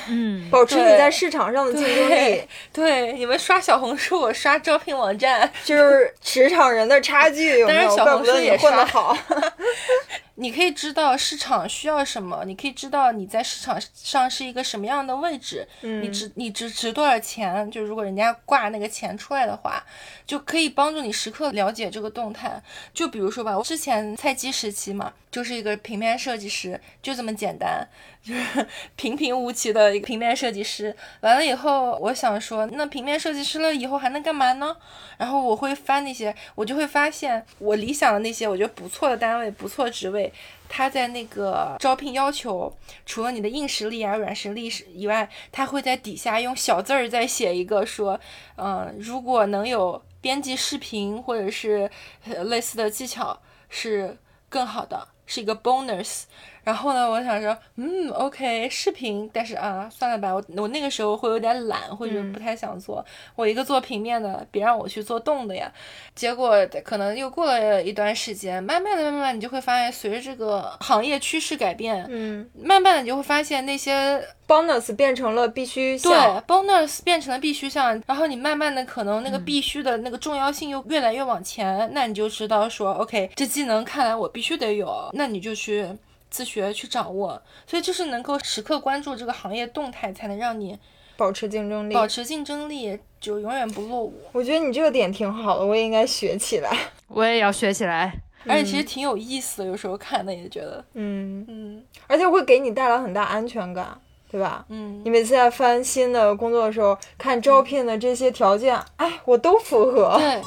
[0.08, 2.42] 嗯，保持你在市场上的竞争力
[2.72, 7.86] 对，你们刷小红书，我刷招聘网站，就是职场人的差距有没有？
[7.86, 9.16] 当然小红书也刷混得好。
[10.36, 19.82] 你可以知道市场需要什么，你可以知道你在市场上是一个什么样的位置，嗯你值你值值多少钱，就如果人家挂那个钱出来的话，
[20.26, 22.62] 就可以帮助你时刻了解这个动态。
[22.92, 27.88] 就比如说吧，我之前菜鸡时期嘛，就是一个平面设计师，就这么简单，
[28.26, 28.66] 就 是
[28.96, 30.94] 平平无奇的一个平面设计师。
[31.20, 34.76] 完了以后，我想说，那平面设计师了以后还能干嘛呢？
[35.16, 40.32] 然后我会翻那些，我就会发现我理想的那些我觉得不错的单位、不错职位，
[40.68, 48.18] 他在那个招聘要求，除了你的硬实力啊、软实力以外，他会在底下用小字儿再写一个说，
[48.56, 51.88] 嗯、如果能有编辑视频或者是
[52.24, 54.18] 类似的技巧是
[54.48, 56.24] 更好的，是一个 bonus。
[56.66, 63.04] 然后呢，我想说，嗯，OK，视频，但是啊，算了吧，我我那个时候会有点懒，或者不太想做。
[63.36, 65.72] 我一个做平面的，别让我去做动的呀。
[66.16, 76.42] 结果可能又过了一段时间，慢慢的、慢慢的，你就会发现，随着这个行业趋势改变，嗯慢慢的你就会发现那些，bonus 变成了必须对项。
[76.48, 85.86] bonus 变成了必须项，然后你慢慢的可能嗯那个必须的那个重要性又越来越往前，那你就知道说，OK，这技能看来我必须得有，那你就去
[86.30, 90.78] 自学去掌握，所以就是能够时刻关注这个行业动态，才能让你
[91.16, 91.94] 保持竞争力。
[91.94, 94.14] 保持竞争力，就永远不落伍。
[94.32, 96.76] 我觉得你这个点挺好的，我也应该学起来。
[97.08, 98.12] 我也要学起来。
[98.48, 104.00] 而且其实挺有意思的，有时候看的也觉得，嗯，嗯而且会给你带来很大安全感，
[104.30, 104.64] 对吧？
[104.68, 110.16] 嗯你，每次在翻新的工作的时候，看招聘的这些条件，哎，我都符合。
[110.18, 110.40] 对。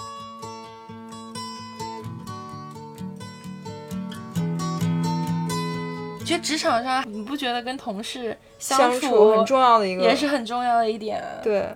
[6.30, 11.24] 觉得职场上，你不觉得跟同事相处很重要的一个，也是很重要的一点？
[11.42, 11.68] 对，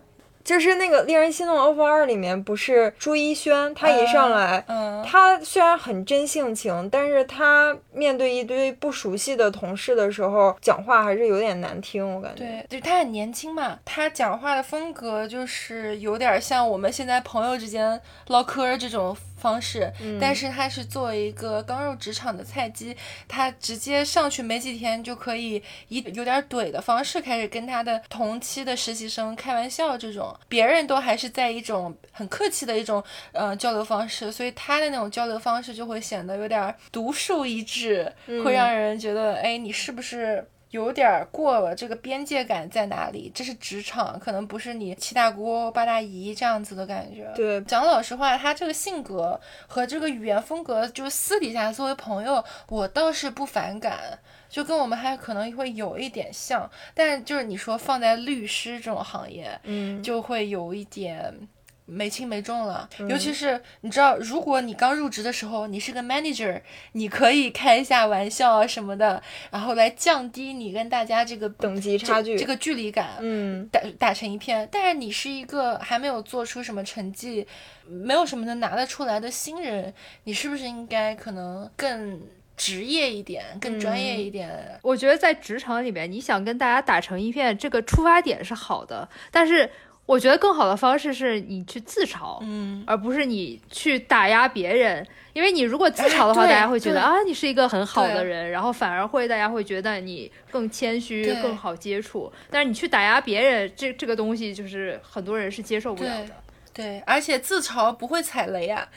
[0.43, 12.66] 就是那个令人心动 offer 二里面，不是朱一轩，他一上来，嗯他虽然很真性情，但是他面对一堆不熟悉的同事的时候，讲话还是有点难听，我感觉。
[12.70, 19.16] 对，就他很年轻嘛，他讲话的风格就是有点像我们现在朋友之间唠嗑这种。
[19.44, 19.91] 方式，
[20.22, 22.96] 但是他是作为一个刚入职场的菜鸡，
[23.28, 30.34] 他直接上去没几天就可以以有点怼的方式开始跟他的同期的实习生开玩笑，这种。
[30.48, 38.10] 别人都还是在一种很客气的一种呃交流方式，所以他的那种交流方式就会显得有点独树一帜，
[38.46, 40.48] 会让人觉得哎，你是不是？
[40.74, 43.32] 有点过了，这个边界感在哪里？
[43.34, 47.32] 这是职场，可能不是你七大姑八大姨这样子的感觉。
[47.36, 54.17] 对，讲老实话，他这个性格和这个语言风格，就是私底下作为朋友，我倒是不反感，
[54.49, 56.67] 就跟我们还可能会有一点像。
[56.95, 61.47] 但就是你说放在律师这种行业，嗯，就会有一点。
[61.86, 66.61] 没轻没重了，尤其是你知道，如果你刚入职的时候，你是个 manager，
[66.93, 69.21] 你可以开一下玩笑啊什么的，
[69.51, 74.67] 然后来降低你跟大家这个等级差距、这个距离感，嗯，打打成一片。
[74.71, 77.45] 但是你是一个还没有做出什么成绩，
[77.86, 82.21] 没有什么能拿得出来的新人，你是不是应该可能更
[82.55, 84.79] 职业一点、更专业一点？
[84.84, 89.69] 我觉得在职场里面，你想跟大家打成一片，这个出发点是好的，但是。
[90.06, 95.06] 我觉得更好的方式是你去自嘲，嗯，而不是你去打压别人。
[95.32, 102.32] 因为你如果自嘲的话，大家会觉得啊，你是一个很好的人，然后反而会大家会觉得你更谦虚、更好接触。
[102.51, 106.30] 但是你去打压别人，这这个东西就是很多人是接受不了的。
[106.72, 108.88] 对，而且自嘲不会踩雷啊。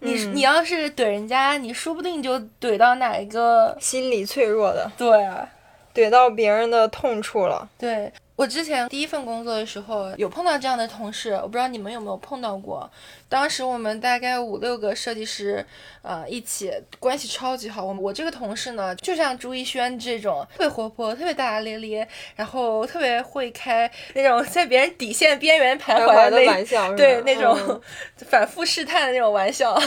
[0.00, 5.48] 你你要是怼人家，你说不定就怼到哪一个心理脆弱的，对啊，
[5.94, 7.68] 怼到别人的痛处了。
[7.78, 8.12] 对。
[8.38, 12.88] 我之前第一份工作的时候，有碰到这样的同事，我不知道你们有没有碰到过。
[13.28, 15.66] 当时我们大概五六个设计师，
[16.02, 17.84] 呃，一起关系超级好。
[17.84, 27.82] 我我这个同事呢，就像朱一轩这种，特别活泼，特别大大咧咧，然后特别会开那种在别人底线边缘徘徊的玩笑，对那种
[28.30, 29.76] 反复试探的那种玩笑。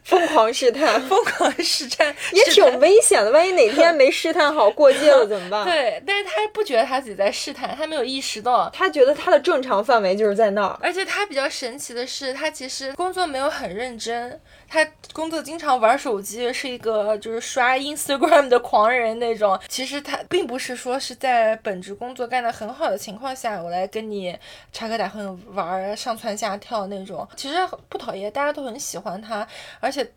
[0.02, 3.30] 疯狂试探，疯狂试探也挺危险的。
[3.32, 5.62] 万一哪天没试探好，过界了怎么办？
[5.66, 10.78] 对，但是他不觉得他自己在试探，他没有意识到，他觉得他的正常范围就是在那儿。
[10.82, 14.38] 而且他比较神奇的是，他其实工作没有很认真。
[14.68, 19.58] 他工作经常玩手机，是一个就是刷 Instagram 的狂人那种。
[19.66, 24.38] 其实他并不是说是在本职工作干得很好的情况下，我来跟你
[24.72, 27.26] 插科打诨玩上蹿下跳那种。
[27.34, 27.56] 其实
[27.88, 29.44] 不讨厌，大家都很喜欢他，
[29.80, 30.08] 而且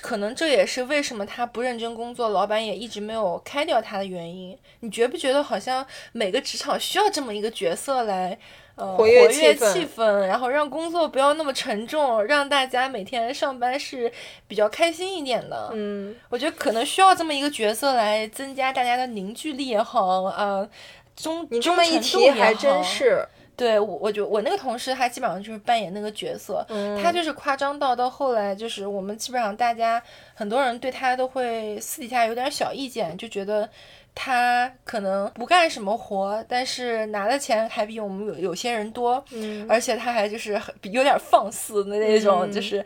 [0.00, 4.56] 可能这也是为什么他不认真工作，老板也一直没有开掉他的原因。
[4.80, 8.38] 你觉不觉得好像每个职场需要这么一个角色来？
[8.76, 14.10] 呃活跃气氛，然后让工作不要那么沉重，让大家每天上班是
[14.48, 15.68] 比较开心一点的。
[15.74, 20.66] 嗯，我觉得可能需要这么一个角色来增加大家的凝聚力也好，呃，
[21.14, 23.28] 中你这么一提还真是。
[23.60, 26.66] 对我，我就我那个同事，他基本上就是扮演那个角色，
[27.02, 30.02] 他就是夸张到到后来，就是我们基本上大家
[30.34, 33.68] 很多人对他都会私底下有点小意见，就觉得。
[34.12, 42.84] 他可能不干什么活，但是拿的钱还比我们有有些人多，嗯，而且他还就是有点放肆的那种，就是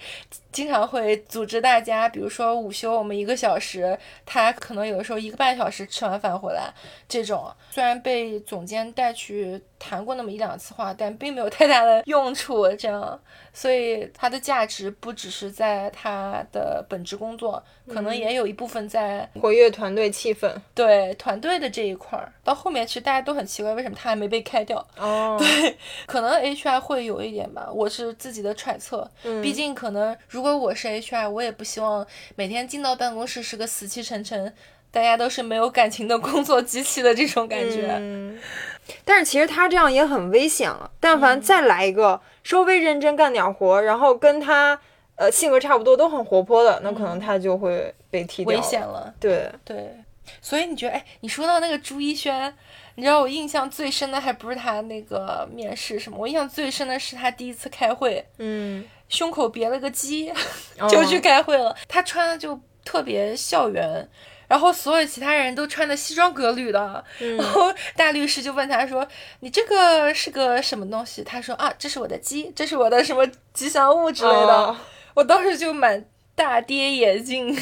[0.54, 6.72] 经常会组织大家，比如说午休我们一个小时，他可能有的时候一个半小时吃完饭回来，
[7.08, 13.20] 这种虽然被总监带去谈过那么一两次话，但并没有太大的用处，这样。
[13.52, 20.52] 所以它的价值不只是在它的本职工作，可能也有一部分在活跃团队气氛。
[20.72, 24.78] 对团队的这一块儿，到后面其实大家都很奇怪，为什么他还没被开掉？
[24.98, 25.76] 哦， 对，
[26.06, 29.10] 可能 HR 会有一点吧，我是自己的揣测。
[29.24, 34.54] 嗯，毕竟可能如果我是 HR，我也不希望每天进到办公室是个死气沉沉，
[34.90, 37.96] 大家都是没有感情的工作机器的这种感觉。
[37.98, 38.38] 嗯，
[39.04, 42.20] 但是其实他这样也很危险了，但凡再来一个。
[42.44, 44.78] 稍微认真干点活，然后跟他
[45.16, 48.54] 呃性格差不多，都很活泼的，那可能他就会被踢掉。
[48.54, 49.96] 危险了，对对。
[50.40, 52.54] 所以你觉得，哎，你说到那个朱一轩，
[52.96, 60.32] 你知道我印象最深的还不是他那个面试什么，我印象最深的是他第一次开会，嗯，胸口别了个鸡，
[60.88, 61.76] 就去开会了。
[61.88, 64.08] 他穿的就特别校园。
[64.46, 69.04] 然后所有其他人都穿的西装革履的，然后大律师就问他说
[69.40, 74.76] ：“你这个是个什么东西？”他说：“啊，这是我的鸡，这是我的什么吉祥物之类的。”
[75.14, 76.04] 我当时就满
[76.34, 77.58] 大跌眼镜，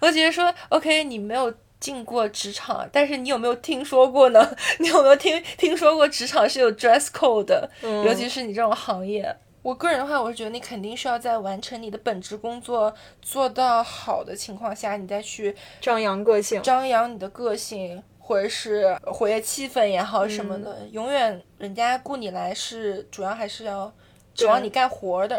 [0.00, 4.56] 我觉得说：“OK，你没有进过职场，但是你有没有听说过呢？
[4.80, 7.70] 你有没有听听说过职场是有 dress code 的？
[8.04, 9.36] 尤其是你这种行业。
[9.62, 20.78] 我个人的话，我是觉得你肯定是要在完成你的本职工作做到好的情况下，你再去张扬个性，张扬你的个性，或者是活跃气氛也好什么的。
[20.92, 23.92] 永远人家雇你来是主要还是要
[24.34, 25.38] 指望你干活的，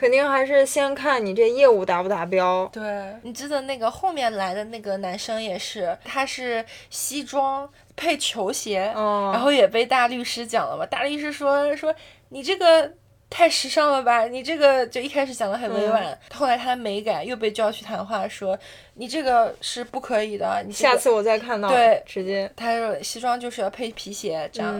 [0.00, 2.66] 肯定还是先看你这业务达不达标。
[2.72, 10.86] 对，你记得那个后面来的那个男生也是，他是西装配球鞋，然后也被大律师讲了嘛。
[10.86, 11.94] 大律师说说
[12.30, 12.92] 你这个。
[13.32, 14.24] 太时尚了吧！
[14.24, 18.58] 你这个就一开始讲的很委婉，后来他没改，又被叫去谈话，说
[18.94, 20.60] 你这个是不可以的。
[20.66, 24.74] 你下次我再看到，对，直接他说西装就是要配皮鞋这样，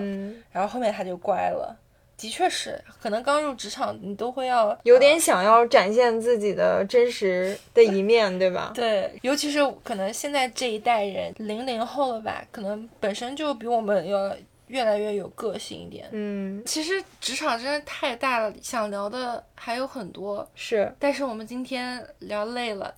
[0.51, 1.77] 然后后面他就乖了。
[2.21, 8.73] 的确是，可能刚入职场，你都会要有点想要展现自己的真实的一面，对吧？
[8.75, 14.37] 对，尤其是可能现在这一代人，零零后了吧，可能本身就比我们要。
[14.71, 16.09] 越来越有个性一点。
[16.13, 20.49] 嗯，其实职场真的太大了，想聊的还有很多。
[20.55, 22.95] 是，但是我们今天聊累了，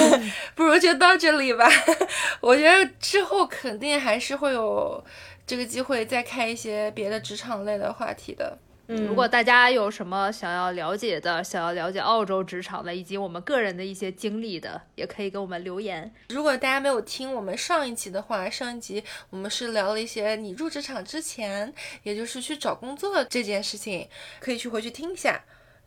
[0.56, 1.68] 不如就到这里吧。
[2.40, 5.04] 我觉得之后肯定还是会有
[5.50, 8.56] 这个机会再开一些别的职场类的话题的。
[8.86, 16.14] 嗯如果大家有什么想要了解的，想要了解澳洲职场的，以及我们个人的一些经历的，也可以给我们留言。
[16.28, 21.74] 如果大家没有听我们上一集的话，上一集我们是聊了一些你入职场之前，
[22.04, 25.42] 也就是去找工作这件事情，可以去回去听一下。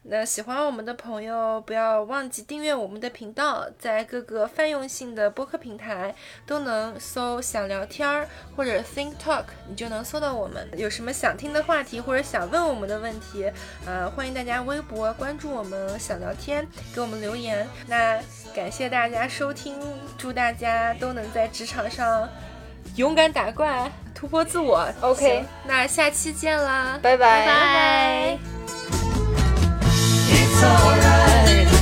[0.05, 6.13] 那喜欢我们的朋友，不要忘记订阅我们的频道，在各个泛用性的播客平台
[6.45, 10.69] 都能搜“想聊天儿”或者 “think talk”，你就能搜到我们。
[10.75, 13.49] 有什么想听的话题或者想问我们的问题，
[13.85, 17.65] 呃，欢迎大家微博关注我们“想聊天”，给我们留言。
[17.87, 18.19] 那
[18.53, 19.79] 感谢大家收听，
[20.17, 22.27] 祝大家都能在职场上
[22.97, 24.85] 勇敢打怪，突破自我。
[24.99, 29.02] OK，那下期见啦，拜拜拜拜。
[30.63, 31.72] alright.